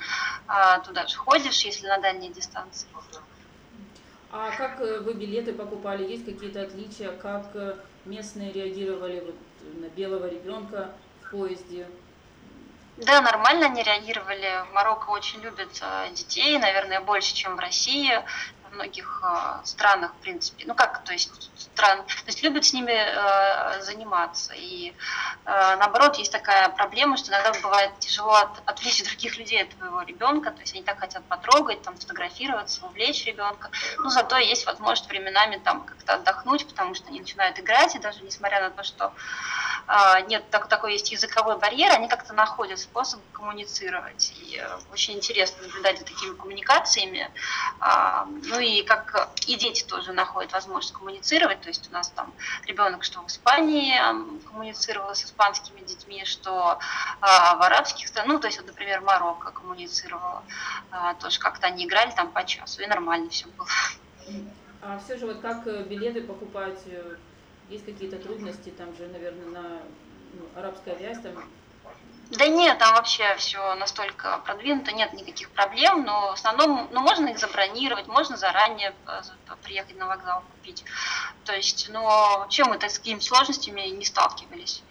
а, 0.46 0.80
туда 0.80 1.06
же 1.06 1.16
ходишь, 1.16 1.64
если 1.64 1.86
на 1.86 1.98
дальней 1.98 2.30
дистанции. 2.30 2.88
А 4.36 4.50
как 4.50 4.80
э, 4.80 4.98
вы 4.98 5.14
билеты 5.14 5.52
покупали? 5.52 6.10
Есть 6.10 6.24
какие-то 6.24 6.62
отличия? 6.62 7.12
Как 7.12 7.54
э, 7.54 7.76
местные 8.04 8.52
реагировали 8.52 9.20
вот 9.20 9.36
на 9.80 9.88
белого 9.90 10.28
ребенка 10.28 10.90
в 11.22 11.30
поезде? 11.30 11.86
Да, 12.96 13.20
нормально 13.20 13.66
они 13.66 13.82
реагировали. 13.82 14.64
Марокко 14.72 15.10
очень 15.10 15.40
любят 15.40 15.80
э, 15.82 16.10
детей, 16.12 16.58
наверное, 16.58 17.00
больше, 17.00 17.34
чем 17.34 17.56
в 17.56 17.58
России 17.58 18.22
многих 18.74 19.22
э, 19.22 19.64
странах, 19.64 20.12
в 20.12 20.22
принципе. 20.22 20.64
Ну 20.66 20.74
как, 20.74 21.04
то 21.04 21.12
есть 21.12 21.50
стран, 21.74 22.04
то 22.04 22.26
есть 22.26 22.42
любят 22.42 22.64
с 22.64 22.72
ними 22.72 22.92
э, 22.92 23.82
заниматься. 23.82 24.52
И 24.54 24.94
э, 25.44 25.76
наоборот, 25.76 26.16
есть 26.16 26.32
такая 26.32 26.68
проблема, 26.68 27.16
что 27.16 27.30
иногда 27.30 27.52
бывает 27.60 27.90
тяжело 27.98 28.34
от, 28.34 28.62
отвлечь 28.66 29.02
других 29.04 29.36
людей 29.38 29.62
от 29.62 29.70
твоего 29.70 30.02
ребенка, 30.02 30.50
то 30.50 30.60
есть 30.60 30.74
они 30.74 30.82
так 30.82 30.98
хотят 30.98 31.24
потрогать, 31.24 31.82
там, 31.82 31.96
сфотографироваться, 31.96 32.84
увлечь 32.86 33.24
ребенка. 33.24 33.70
Но 33.98 34.10
зато 34.10 34.36
есть 34.38 34.66
возможность 34.66 35.08
временами 35.08 35.60
там 35.64 35.84
как-то 35.84 36.14
отдохнуть, 36.14 36.66
потому 36.66 36.94
что 36.94 37.08
они 37.08 37.20
начинают 37.20 37.58
играть, 37.58 37.94
и 37.94 37.98
даже 37.98 38.22
несмотря 38.22 38.60
на 38.60 38.70
то, 38.70 38.82
что 38.82 39.12
э, 39.88 40.26
нет 40.28 40.48
так, 40.50 40.68
такой 40.68 40.92
есть 40.92 41.10
языковой 41.12 41.58
барьер, 41.58 41.92
они 41.92 42.08
как-то 42.08 42.32
находят 42.34 42.78
способ 42.78 43.20
коммуницировать. 43.32 44.32
И 44.36 44.58
э, 44.58 44.78
очень 44.92 45.14
интересно 45.14 45.62
наблюдать 45.62 45.98
за 45.98 46.04
такими 46.04 46.34
коммуникациями. 46.34 47.30
Э, 47.80 48.24
ну 48.26 48.58
и 48.64 48.82
как 48.82 49.30
и 49.46 49.56
дети 49.56 49.84
тоже 49.84 50.12
находят 50.12 50.52
возможность 50.52 50.94
коммуницировать. 50.94 51.60
То 51.60 51.68
есть 51.68 51.88
у 51.90 51.92
нас 51.92 52.08
там 52.10 52.32
ребенок, 52.66 53.04
что 53.04 53.20
в 53.20 53.26
Испании 53.26 53.94
коммуницировал 54.46 55.14
с 55.14 55.24
испанскими 55.24 55.80
детьми, 55.80 56.24
что 56.24 56.78
а, 57.20 57.56
в 57.56 57.62
арабских 57.62 58.08
странах, 58.08 58.34
ну, 58.34 58.40
то 58.40 58.48
есть, 58.48 58.58
вот, 58.58 58.66
например, 58.66 59.00
Марокко 59.00 59.50
коммуницировала, 59.50 60.42
а, 60.90 61.14
тоже 61.14 61.38
как-то 61.38 61.66
они 61.66 61.84
играли 61.84 62.10
там 62.12 62.30
по 62.30 62.44
часу, 62.44 62.82
и 62.82 62.86
нормально 62.86 63.30
все 63.30 63.46
было. 63.48 63.68
А 64.82 64.98
все 64.98 65.16
же 65.16 65.26
вот 65.26 65.40
как 65.40 65.66
э, 65.66 65.82
билеты 65.84 66.20
покупать, 66.20 66.80
э, 66.86 67.16
есть 67.70 67.86
какие-то 67.86 68.18
трудности, 68.18 68.68
там 68.68 68.94
же, 68.96 69.06
наверное, 69.06 69.46
на 69.46 69.62
ну, 70.34 70.46
арабская 70.56 70.94
вязь, 70.96 71.18
там 71.22 71.32
да 72.30 72.46
нет, 72.46 72.78
там 72.78 72.94
вообще 72.94 73.34
все 73.36 73.74
настолько 73.74 74.38
продвинуто, 74.38 74.92
нет 74.92 75.12
никаких 75.12 75.50
проблем, 75.50 76.04
но 76.04 76.30
в 76.30 76.34
основном, 76.34 76.88
ну, 76.90 77.00
можно 77.00 77.28
их 77.28 77.38
забронировать, 77.38 78.06
можно 78.06 78.36
заранее 78.36 78.94
э, 79.06 79.22
приехать 79.62 79.96
на 79.96 80.06
вокзал 80.06 80.42
купить. 80.42 80.84
То 81.44 81.54
есть, 81.54 81.88
но 81.90 82.46
чем 82.48 82.68
мы 82.68 82.76
с 82.76 82.94
такими 82.94 83.18
сложностями 83.18 83.82
не 83.88 84.04
сталкивались. 84.04 84.82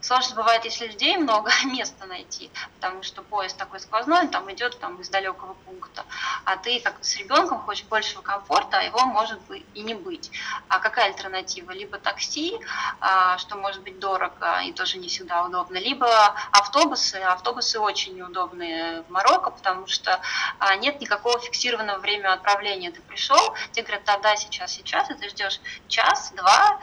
Сложно 0.00 0.36
бывает, 0.36 0.64
если 0.64 0.86
людей 0.86 1.16
много, 1.16 1.50
места 1.64 2.06
найти, 2.06 2.50
потому 2.76 3.02
что 3.02 3.22
поезд 3.22 3.56
такой 3.56 3.80
сквозной, 3.80 4.28
там 4.28 4.52
идет 4.52 4.78
там, 4.78 5.00
из 5.00 5.08
далекого 5.08 5.54
пункта, 5.54 6.04
а 6.44 6.56
ты 6.56 6.80
как 6.80 6.96
с 7.04 7.16
ребенком 7.16 7.60
хочешь 7.60 7.84
большего 7.84 8.22
комфорта, 8.22 8.78
а 8.78 8.82
его 8.82 9.00
может 9.06 9.40
быть 9.42 9.64
и 9.74 9.82
не 9.82 9.94
быть. 9.94 10.30
А 10.68 10.78
какая 10.78 11.06
альтернатива? 11.06 11.72
Либо 11.72 11.98
такси, 11.98 12.58
а, 13.00 13.38
что 13.38 13.56
может 13.56 13.82
быть 13.82 13.98
дорого 13.98 14.60
и 14.64 14.72
тоже 14.72 14.98
не 14.98 15.08
всегда 15.08 15.44
удобно, 15.44 15.78
либо 15.78 16.08
автобусы. 16.52 17.16
Автобусы 17.16 17.80
очень 17.80 18.16
неудобные 18.16 19.02
в 19.02 19.10
Марокко, 19.10 19.50
потому 19.50 19.86
что 19.86 20.20
а, 20.58 20.76
нет 20.76 21.00
никакого 21.00 21.38
фиксированного 21.40 21.98
времени 21.98 22.26
отправления. 22.26 22.90
Ты 22.90 23.00
пришел, 23.02 23.54
тебе 23.72 23.84
говорят, 23.84 24.04
да, 24.04 24.18
да, 24.18 24.36
сейчас, 24.36 24.72
сейчас, 24.72 25.10
и 25.10 25.14
ты 25.14 25.28
ждешь 25.28 25.60
час-два, 25.88 26.80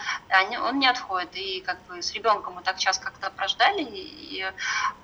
он 0.61 0.79
не 0.79 0.87
отходит. 0.87 1.35
И 1.35 1.61
как 1.61 1.81
бы 1.83 2.01
с 2.01 2.11
ребенком 2.13 2.55
мы 2.55 2.63
так 2.63 2.77
час 2.77 2.99
как-то 3.03 3.29
прождали, 3.31 3.83
и 3.83 4.45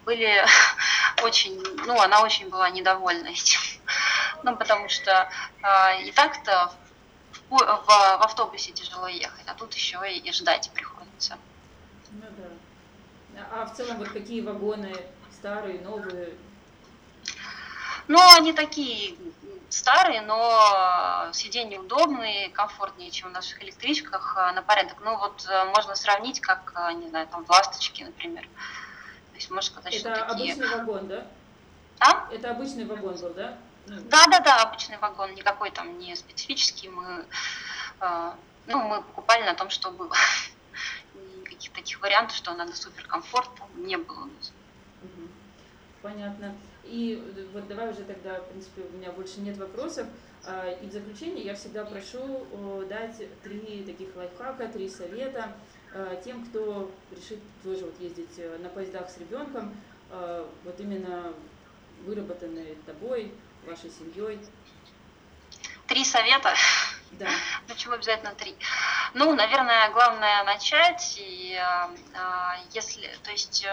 были 0.06 0.46
очень, 1.24 1.62
ну, 1.86 2.00
она 2.00 2.22
очень 2.22 2.50
была 2.50 2.70
недовольна 2.70 3.28
этим. 3.28 3.60
Ну, 4.42 4.56
потому 4.56 4.88
что 4.88 5.30
э, 5.62 6.04
и 6.04 6.14
так-то 6.14 6.72
в, 7.50 7.58
в, 7.58 7.86
в 7.86 8.24
автобусе 8.24 8.72
тяжело 8.72 9.08
ехать, 9.08 9.46
а 9.48 9.54
тут 9.54 9.74
еще 9.74 10.00
и, 10.10 10.20
и 10.20 10.32
ждать 10.32 10.72
приходится. 10.74 11.38
Ну 12.12 12.26
да. 12.38 13.46
А 13.52 13.66
в 13.66 13.76
целом 13.76 13.98
вот 13.98 14.08
какие 14.10 14.40
вагоны 14.40 14.96
старые, 15.34 15.82
новые? 15.82 16.36
Ну, 18.08 18.20
они 18.38 18.54
такие 18.54 19.16
старые, 19.74 20.22
но 20.22 21.30
сиденья 21.34 21.80
удобные, 21.80 22.50
комфортнее, 22.50 23.12
чем 23.12 23.30
в 23.30 23.34
наших 23.34 23.62
электричках 23.64 24.36
э, 24.38 24.52
на 24.54 24.62
порядок. 24.62 24.98
Ну 25.02 25.18
вот 25.18 25.46
э, 25.50 25.66
можно 25.66 25.96
сравнить, 25.96 26.40
как, 26.40 26.74
э, 26.76 26.94
не 26.94 27.10
знаю, 27.10 27.28
там 27.28 27.46
в 27.46 27.50
«Ласточке», 27.50 28.06
например. 28.06 28.44
То 28.44 29.36
есть 29.36 29.50
можно 29.50 29.72
сказать, 29.72 29.96
Это 29.96 30.16
что 30.16 30.26
такие... 30.26 30.54
обычный 30.54 30.78
вагон, 30.78 31.08
да? 31.08 31.28
А? 32.00 32.28
Это 32.32 32.52
обычный 32.52 32.86
вагон 32.86 33.16
был, 33.16 33.34
да? 33.34 33.58
Да, 33.86 34.26
да, 34.28 34.40
да, 34.40 34.62
обычный 34.64 34.98
вагон, 34.98 35.34
никакой 35.34 35.72
там 35.72 35.98
не 36.00 36.16
специфический. 36.16 36.90
Мы, 36.90 37.26
э, 38.00 38.32
ну, 38.68 38.80
мы 38.88 39.02
покупали 39.02 39.44
на 39.44 39.56
том, 39.56 39.70
что 39.70 39.92
было. 39.92 40.16
Никаких 41.42 41.74
таких 41.74 42.02
вариантов, 42.02 42.36
что 42.36 42.54
надо 42.54 42.76
суперкомфорт, 42.76 43.50
не 43.76 43.98
было 43.98 44.24
у 44.24 44.26
нас. 44.26 44.52
Понятно. 46.02 46.56
И 46.84 47.22
вот 47.54 47.68
давай 47.68 47.92
уже 47.92 48.04
тогда, 48.04 48.40
в 48.40 48.48
принципе, 48.48 48.82
у 48.82 48.98
меня 48.98 49.12
больше 49.12 49.42
нет 49.42 49.58
вопросов. 49.58 50.08
А, 50.46 50.72
и 50.72 50.88
в 50.88 50.92
заключение 50.92 51.44
я 51.44 51.56
всегда 51.56 51.84
прошу 51.84 52.46
дать 52.88 53.22
три 53.44 53.84
таких 53.84 54.16
лайфхака, 54.16 54.68
три 54.68 54.90
совета 54.90 55.54
а, 55.94 56.16
тем, 56.24 56.46
кто 56.46 56.92
решит 57.12 57.40
тоже 57.64 57.86
вот 57.86 58.00
ездить 58.00 58.38
э, 58.38 58.58
на 58.60 58.70
поездах 58.70 59.10
с 59.10 59.18
ребенком, 59.18 59.76
а, 60.10 60.50
вот 60.64 60.80
именно 60.80 61.34
выработанные 62.06 62.76
тобой, 62.86 63.34
вашей 63.66 63.90
семьей. 63.90 64.40
Три 65.88 66.06
совета? 66.06 66.54
Да. 67.14 67.28
Почему 67.68 67.96
обязательно 67.96 68.34
три? 68.36 68.56
Ну, 69.16 69.36
наверное, 69.36 69.92
главное 69.92 70.44
начать, 70.44 71.18
и 71.20 71.60
если, 72.72 73.10
то 73.24 73.32
есть 73.32 73.66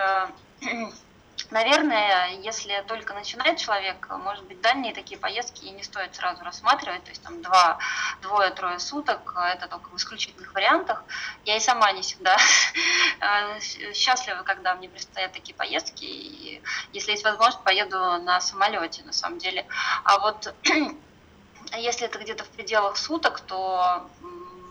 Наверное, 1.50 2.30
если 2.40 2.84
только 2.88 3.14
начинает 3.14 3.58
человек, 3.58 4.08
может 4.10 4.44
быть, 4.46 4.60
дальние 4.60 4.92
такие 4.92 5.18
поездки 5.18 5.64
и 5.64 5.70
не 5.70 5.82
стоит 5.82 6.14
сразу 6.14 6.42
рассматривать, 6.42 7.04
то 7.04 7.10
есть 7.10 7.22
там 7.22 7.40
два, 7.40 7.78
двое-трое 8.20 8.78
суток, 8.80 9.34
это 9.36 9.68
только 9.68 9.90
в 9.90 9.96
исключительных 9.96 10.52
вариантах. 10.54 11.04
Я 11.44 11.56
и 11.56 11.60
сама 11.60 11.92
не 11.92 12.02
всегда 12.02 12.36
э, 13.20 13.92
счастлива, 13.94 14.42
когда 14.42 14.74
мне 14.74 14.88
предстоят 14.88 15.32
такие 15.32 15.54
поездки, 15.54 16.04
и 16.04 16.62
если 16.92 17.12
есть 17.12 17.24
возможность, 17.24 17.62
поеду 17.62 17.96
на 17.96 18.40
самолете, 18.40 19.04
на 19.04 19.12
самом 19.12 19.38
деле. 19.38 19.66
А 20.04 20.18
вот 20.18 20.52
если 21.76 22.06
это 22.06 22.18
где-то 22.18 22.44
в 22.44 22.50
пределах 22.50 22.96
суток, 22.96 23.40
то 23.40 24.08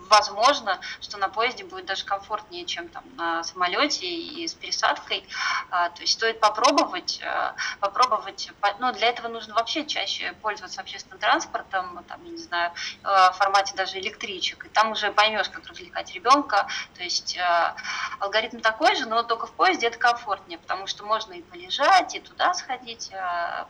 возможно, 0.08 0.80
что 1.00 1.18
на 1.18 1.28
поезде 1.28 1.64
будет 1.64 1.86
даже 1.86 2.04
комфортнее, 2.04 2.64
чем 2.64 2.88
там 2.88 3.04
на 3.16 3.42
самолете 3.44 4.06
и 4.06 4.46
с 4.46 4.54
пересадкой. 4.54 5.26
А, 5.70 5.90
то 5.90 6.00
есть 6.02 6.14
стоит 6.14 6.40
попробовать, 6.40 7.20
э, 7.22 7.52
попробовать, 7.80 8.50
ну, 8.78 8.92
для 8.92 9.08
этого 9.08 9.28
нужно 9.28 9.54
вообще 9.54 9.84
чаще 9.86 10.32
пользоваться 10.42 10.80
общественным 10.80 11.18
транспортом, 11.18 12.04
там, 12.08 12.24
я 12.24 12.30
не 12.30 12.38
знаю, 12.38 12.72
э, 13.02 13.06
в 13.06 13.32
формате 13.36 13.74
даже 13.76 13.98
электричек, 13.98 14.66
и 14.66 14.68
там 14.68 14.92
уже 14.92 15.10
поймешь, 15.12 15.48
как 15.48 15.66
развлекать 15.66 16.12
ребенка, 16.14 16.66
то 16.94 17.02
есть 17.02 17.36
э, 17.36 17.74
алгоритм 18.20 18.60
такой 18.60 18.94
же, 18.96 19.06
но 19.06 19.22
только 19.22 19.46
в 19.46 19.52
поезде 19.52 19.86
это 19.88 19.98
комфортнее, 19.98 20.58
потому 20.58 20.86
что 20.86 21.04
можно 21.04 21.32
и 21.34 21.42
полежать, 21.42 22.14
и 22.14 22.20
туда 22.20 22.54
сходить, 22.54 23.10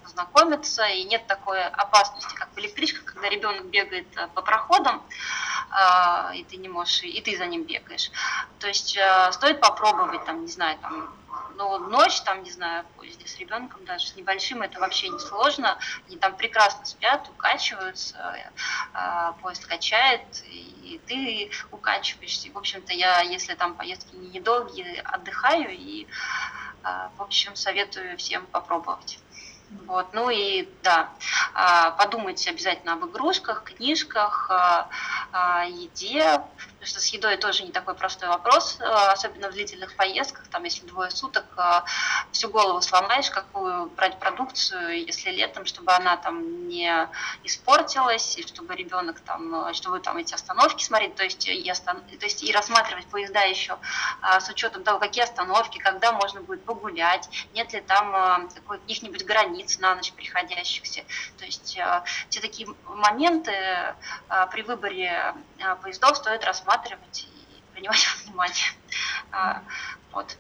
познакомиться, 0.03 0.85
и 0.87 1.05
нет 1.05 1.27
такой 1.27 1.63
опасности, 1.63 2.35
как 2.35 2.49
в 2.55 2.59
электричках, 2.59 3.05
когда 3.05 3.29
ребенок 3.29 3.67
бегает 3.67 4.07
по 4.35 4.43
проходам, 4.43 5.03
и 6.35 6.45
ты 6.45 6.57
не 6.57 6.69
можешь, 6.69 7.03
и 7.03 7.21
ты 7.21 7.37
за 7.37 7.47
ним 7.47 7.65
бегаешь. 7.65 8.11
То 8.59 8.69
есть 8.69 8.97
э, 8.97 9.33
стоит 9.33 9.61
попробовать, 9.61 10.25
там, 10.25 10.43
не 10.43 10.51
знаю, 10.51 10.79
там, 10.79 11.15
ну, 11.57 11.79
ночь, 11.79 12.21
там, 12.21 12.43
не 12.43 12.51
знаю, 12.51 12.85
поезде 12.97 13.27
с 13.27 13.39
ребенком, 13.39 13.85
даже 13.85 14.07
с 14.07 14.17
небольшим, 14.17 14.63
это 14.63 14.79
вообще 14.81 15.09
не 15.09 15.19
сложно. 15.19 15.79
Они 16.07 16.17
там 16.17 16.37
прекрасно 16.37 16.85
спят, 16.85 17.29
укачиваются, 17.29 18.37
э, 18.95 19.33
поезд 19.43 19.67
качает, 19.67 20.43
и 20.47 21.01
ты 21.07 21.51
укачиваешься. 21.71 22.51
В 22.51 22.59
общем-то, 22.59 22.93
я, 22.93 23.21
если 23.21 23.55
там 23.55 23.75
поездки 23.75 24.15
недолгие, 24.15 25.01
отдыхаю, 25.03 25.71
и, 25.71 26.07
э, 26.85 27.09
в 27.17 27.23
общем, 27.23 27.57
советую 27.57 28.17
всем 28.19 28.47
попробовать. 28.47 29.19
Вот, 29.87 30.07
ну 30.13 30.31
и 30.31 30.69
да, 30.83 31.11
а, 31.55 31.91
подумайте 31.93 32.51
обязательно 32.51 32.93
об 32.95 33.07
игрушках, 33.07 33.65
книжках, 33.65 34.47
а, 34.51 35.65
еде, 35.65 36.41
потому 36.87 37.01
что 37.01 37.09
с 37.09 37.13
едой 37.13 37.37
тоже 37.37 37.65
не 37.65 37.73
такой 37.73 37.95
простой 37.95 38.29
вопрос, 38.29 38.79
а, 38.81 39.11
особенно 39.11 39.49
в 39.49 39.53
длительных 39.53 39.97
поездках, 39.97 40.47
там 40.49 40.63
если 40.63 40.87
двое 40.87 41.11
суток, 41.11 41.45
всю 42.31 42.49
голову 42.49 42.81
сломаешь, 42.81 43.29
какую 43.31 43.87
брать 43.87 44.19
продукцию, 44.21 45.05
если 45.05 45.31
летом, 45.31 45.65
чтобы 45.67 45.93
она 45.93 46.17
там 46.17 46.69
не 46.69 47.09
испортилась, 47.43 48.37
и 48.39 48.47
чтобы 48.47 48.77
ребенок 48.77 49.21
там, 49.21 49.75
чтобы 49.75 49.99
там 49.99 50.17
эти 50.19 50.35
остановки 50.35 50.85
смотреть, 50.85 51.17
то 51.17 51.25
есть 51.25 51.49
и, 51.49 51.69
остан... 51.69 52.01
то 52.03 52.25
есть 52.25 52.43
и 52.45 52.53
рассматривать 52.53 53.07
поезда 53.07 53.41
еще 53.43 53.79
с 54.23 54.49
учетом 54.49 54.85
того, 54.85 54.99
какие 54.99 55.25
остановки, 55.25 55.79
когда 55.79 56.13
можно 56.13 56.41
будет 56.41 56.65
погулять, 56.65 57.29
нет 57.55 57.73
ли 57.73 57.81
там 57.81 58.49
каких-нибудь 58.69 59.25
границ, 59.25 59.79
на 59.79 59.95
ночь 59.95 60.13
приходящихся. 60.13 61.03
То 61.39 61.45
есть 61.45 61.77
э, 61.79 62.03
все 62.29 62.41
такие 62.41 62.69
моменты 62.87 63.53
э, 63.53 63.95
при 64.51 64.63
выборе 64.63 65.35
э, 65.59 65.77
поездов 65.77 66.17
стоит 66.17 66.45
рассматривать 66.45 66.76
и 66.85 67.63
принимать 67.75 68.07
во 68.07 68.25
внимание. 68.25 68.73
Вот. 70.13 70.37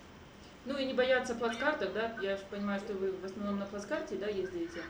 Ну 0.65 0.77
и 0.77 0.85
не 0.85 0.95
бояться 0.95 1.35
плацкартов, 1.35 1.93
да? 1.93 2.17
Я 2.21 2.37
же 2.37 2.45
понимаю, 2.51 2.81
что 2.81 2.93
вы 2.95 3.13
в 3.13 3.25
основном 3.25 3.59
на 3.59 3.67
плацкарте, 3.67 4.17
да, 4.17 4.27
ездите? 4.27 4.83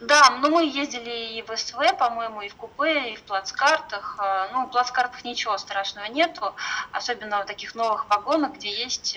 Да, 0.00 0.38
ну 0.40 0.50
мы 0.50 0.64
ездили 0.66 1.38
и 1.38 1.42
в 1.42 1.56
СВ, 1.56 1.78
по-моему, 1.96 2.42
и 2.42 2.48
в 2.48 2.56
купе, 2.56 3.12
и 3.12 3.16
в 3.16 3.22
плацкартах. 3.22 4.18
Ну, 4.52 4.66
в 4.66 4.70
плацкартах 4.70 5.24
ничего 5.24 5.56
страшного 5.56 6.06
нету, 6.06 6.54
особенно 6.90 7.40
в 7.42 7.46
таких 7.46 7.76
новых 7.76 8.08
вагонах, 8.10 8.54
где 8.54 8.70
есть 8.70 9.16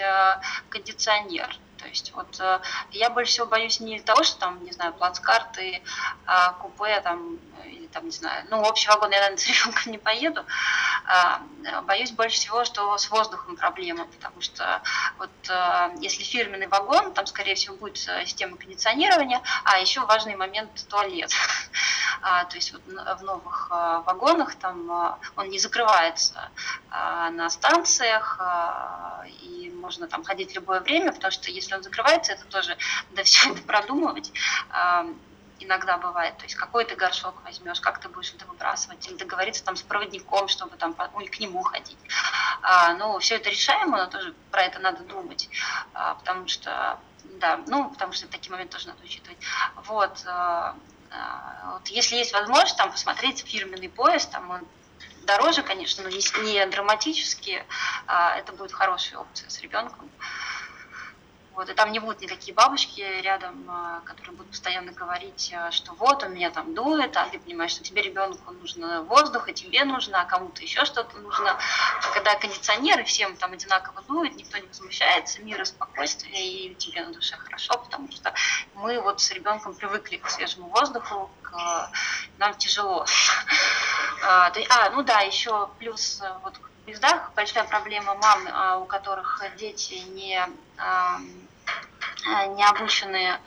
кондиционер. 0.69 1.57
То 1.77 1.87
есть 1.87 2.11
вот 2.13 2.39
э, 2.39 2.59
я 2.91 3.09
больше 3.09 3.31
всего 3.31 3.45
боюсь 3.45 3.79
не 3.79 3.99
того, 3.99 4.23
что 4.23 4.39
там, 4.39 4.63
не 4.63 4.71
знаю, 4.71 4.93
плацкарты, 4.93 5.81
а 6.25 6.53
купе 6.53 6.99
там, 7.01 7.37
или 7.65 7.87
там, 7.87 8.05
не 8.05 8.11
знаю, 8.11 8.45
ну, 8.49 8.61
общий 8.61 8.89
вагон 8.89 9.11
я, 9.11 9.19
наверное, 9.19 9.37
с 9.43 9.47
ребенком 9.47 9.91
не 9.91 9.97
поеду. 9.97 10.45
А, 11.05 11.41
боюсь 11.83 12.11
больше 12.11 12.37
всего, 12.37 12.65
что 12.65 12.97
с 12.97 13.09
воздухом 13.09 13.55
проблема, 13.55 14.05
потому 14.05 14.41
что 14.41 14.81
вот 15.17 15.29
э, 15.49 15.89
если 15.99 16.23
фирменный 16.23 16.67
вагон, 16.67 17.13
там, 17.13 17.25
скорее 17.25 17.55
всего, 17.55 17.75
будет 17.75 17.97
э, 18.07 18.25
система 18.25 18.57
кондиционирования, 18.57 19.41
а 19.63 19.79
еще 19.79 20.01
важный 20.01 20.35
момент– 20.35 20.71
туалет. 20.89 21.31
А, 22.21 22.45
то 22.45 22.55
есть 22.55 22.73
вот 22.73 22.81
в 22.85 23.23
новых 23.23 23.69
вагонах 23.69 24.55
там 24.55 25.17
он 25.35 25.49
не 25.49 25.59
закрывается 25.59 26.49
на 26.91 27.49
станциях, 27.49 28.39
и 29.27 29.71
можно 29.75 30.07
там 30.07 30.23
ходить 30.23 30.55
любое 30.55 30.79
время, 30.79 31.11
потому 31.11 31.31
что 31.31 31.51
если 31.51 31.75
он 31.75 31.83
закрывается, 31.83 32.33
это 32.33 32.45
тоже 32.45 32.77
надо 33.09 33.23
все 33.23 33.51
это 33.51 33.61
продумывать 33.63 34.31
иногда 35.59 35.97
бывает, 35.97 36.37
то 36.37 36.43
есть 36.43 36.55
какой 36.55 36.85
ты 36.85 36.95
горшок 36.95 37.43
возьмешь, 37.43 37.79
как 37.81 37.99
ты 37.99 38.09
будешь 38.09 38.33
это 38.33 38.45
выбрасывать, 38.45 39.07
или 39.07 39.15
договориться 39.15 39.63
там 39.63 39.75
с 39.75 39.81
проводником, 39.81 40.47
чтобы 40.47 40.77
там 40.77 40.93
к 40.93 41.39
нему 41.39 41.61
ходить. 41.61 41.97
А, 42.61 42.93
ну, 42.93 43.17
все 43.19 43.35
это 43.35 43.49
решаемо, 43.49 43.97
но 43.97 44.07
тоже 44.07 44.33
про 44.51 44.63
это 44.63 44.79
надо 44.79 45.03
думать, 45.03 45.49
а, 45.93 46.15
потому 46.15 46.47
что, 46.47 46.99
да, 47.39 47.59
ну, 47.67 47.89
потому 47.89 48.13
что 48.13 48.27
такие 48.27 48.51
моменты 48.51 48.73
тоже 48.73 48.87
надо 48.87 49.03
учитывать. 49.03 49.37
Вот, 49.85 50.23
а, 50.25 50.75
а, 50.75 50.75
вот 51.73 51.87
если 51.87 52.15
есть 52.17 52.33
возможность 52.33 52.77
там 52.77 52.91
посмотреть 52.91 53.45
фирменный 53.45 53.89
поезд, 53.89 54.31
там 54.31 54.49
он 54.51 54.67
дороже, 55.27 55.61
конечно, 55.61 56.03
но 56.03 56.09
не 56.09 56.65
драматически, 56.65 57.63
а, 58.07 58.35
это 58.37 58.53
будет 58.53 58.71
хорошая 58.71 59.19
опция 59.19 59.49
с 59.49 59.61
ребенком. 59.61 60.09
Вот, 61.57 61.69
и 61.69 61.73
там 61.73 61.91
не 61.91 61.97
будут 61.97 62.21
никакие 62.21 62.53
бабушки 62.53 63.01
рядом, 63.01 63.65
а, 63.67 64.01
которые 64.01 64.35
будут 64.35 64.51
постоянно 64.51 64.91
говорить, 64.91 65.51
а, 65.55 65.71
что 65.71 65.91
вот 65.95 66.21
у 66.21 66.29
меня 66.29 66.51
там 66.51 66.75
дует, 66.75 67.17
а 67.17 67.25
ты 67.25 67.39
понимаешь, 67.39 67.71
что 67.71 67.81
тебе 67.81 68.03
ребенку 68.03 68.51
нужно 68.51 69.01
воздух, 69.01 69.49
и 69.49 69.53
тебе 69.55 69.83
нужно, 69.83 70.21
а 70.21 70.25
кому-то 70.25 70.61
еще 70.61 70.85
что-то 70.85 71.17
нужно. 71.17 71.57
А 71.57 72.13
когда 72.13 72.35
кондиционеры 72.35 73.03
всем 73.05 73.35
там 73.37 73.53
одинаково 73.53 74.03
дует, 74.03 74.35
никто 74.35 74.59
не 74.59 74.67
возмущается, 74.67 75.41
мир 75.41 75.59
и 75.59 75.65
спокойствие, 75.65 76.47
и 76.47 76.75
тебе 76.75 77.03
на 77.03 77.11
душе 77.11 77.35
хорошо, 77.37 77.79
потому 77.79 78.11
что 78.11 78.31
мы 78.75 79.01
вот 79.01 79.19
с 79.19 79.31
ребенком 79.31 79.73
привыкли 79.73 80.17
к 80.17 80.29
свежему 80.29 80.67
воздуху, 80.67 81.31
к... 81.41 81.91
нам 82.37 82.53
тяжело. 82.53 83.03
А, 84.21 84.51
ну 84.91 85.01
да, 85.01 85.21
еще 85.21 85.69
плюс 85.79 86.21
вот 86.43 86.57
в 86.57 86.85
поездах 86.85 87.31
большая 87.35 87.63
проблема 87.63 88.13
мам, 88.13 88.83
у 88.83 88.85
которых 88.85 89.41
дети 89.57 89.95
не 90.09 90.39
Э, 90.77 91.17
не 92.25 92.63
обученные 92.63 93.39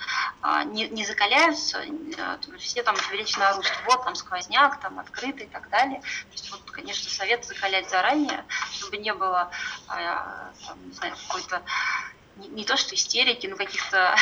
а, 0.42 0.64
не, 0.64 0.88
не 0.88 1.04
закаляются, 1.04 1.83
э, 1.83 2.38
все 2.59 2.83
там 2.83 2.96
вечно 3.12 3.50
орут, 3.50 3.66
вот 3.87 4.04
там 4.04 4.14
сквозняк, 4.14 4.80
там 4.80 4.98
открытый 4.98 5.46
и 5.46 5.48
так 5.48 5.68
далее. 5.68 6.00
То 6.00 6.33
есть 6.33 6.50
вот, 6.50 6.62
конечно, 6.70 7.11
совет 7.11 7.44
закалять 7.44 7.90
заранее, 7.90 8.44
чтобы 8.72 8.96
не 8.98 9.12
было, 9.12 9.50
там, 9.87 10.87
не 10.87 10.92
знаю, 10.92 11.14
какой-то, 11.26 11.62
не, 12.37 12.48
не 12.48 12.64
то 12.64 12.76
что 12.76 12.94
истерики, 12.94 13.46
но 13.46 13.56
каких-то, 13.56 14.16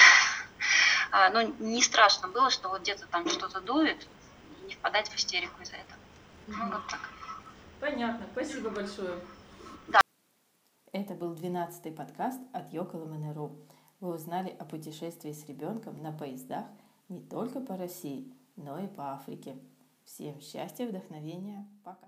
ну, 1.33 1.55
не 1.59 1.83
страшно 1.83 2.29
было, 2.29 2.51
что 2.51 2.69
вот 2.69 2.83
где-то 2.83 3.07
там 3.07 3.29
что-то 3.29 3.61
дует, 3.61 4.07
и 4.63 4.67
не 4.67 4.75
впадать 4.75 5.09
в 5.09 5.17
истерику 5.17 5.63
из-за 5.63 5.77
этого. 5.77 6.01
Ну, 6.49 6.73
вот 6.73 6.87
так. 6.89 7.01
Понятно, 7.81 8.27
спасибо 8.33 8.71
большое. 8.71 9.21
Да. 9.87 10.01
Это 10.93 11.15
был 11.15 11.35
двенадцатый 11.35 11.93
подкаст 11.93 12.41
от 12.53 12.73
Йокола 12.73 13.05
Монеру 13.05 13.57
вы 14.01 14.15
узнали 14.15 14.55
о 14.59 14.65
путешествии 14.65 15.33
с 15.33 15.47
ребенком 15.47 16.03
на 16.03 16.13
поездах 16.13 16.67
не 17.09 17.21
только 17.21 17.61
по 17.61 17.77
России, 17.77 18.33
но 18.57 18.79
и 18.79 18.87
по 18.87 19.13
Африке. 19.13 19.57
Всем 20.05 20.41
счастья, 20.41 20.87
вдохновения, 20.87 21.67
пока! 21.85 22.08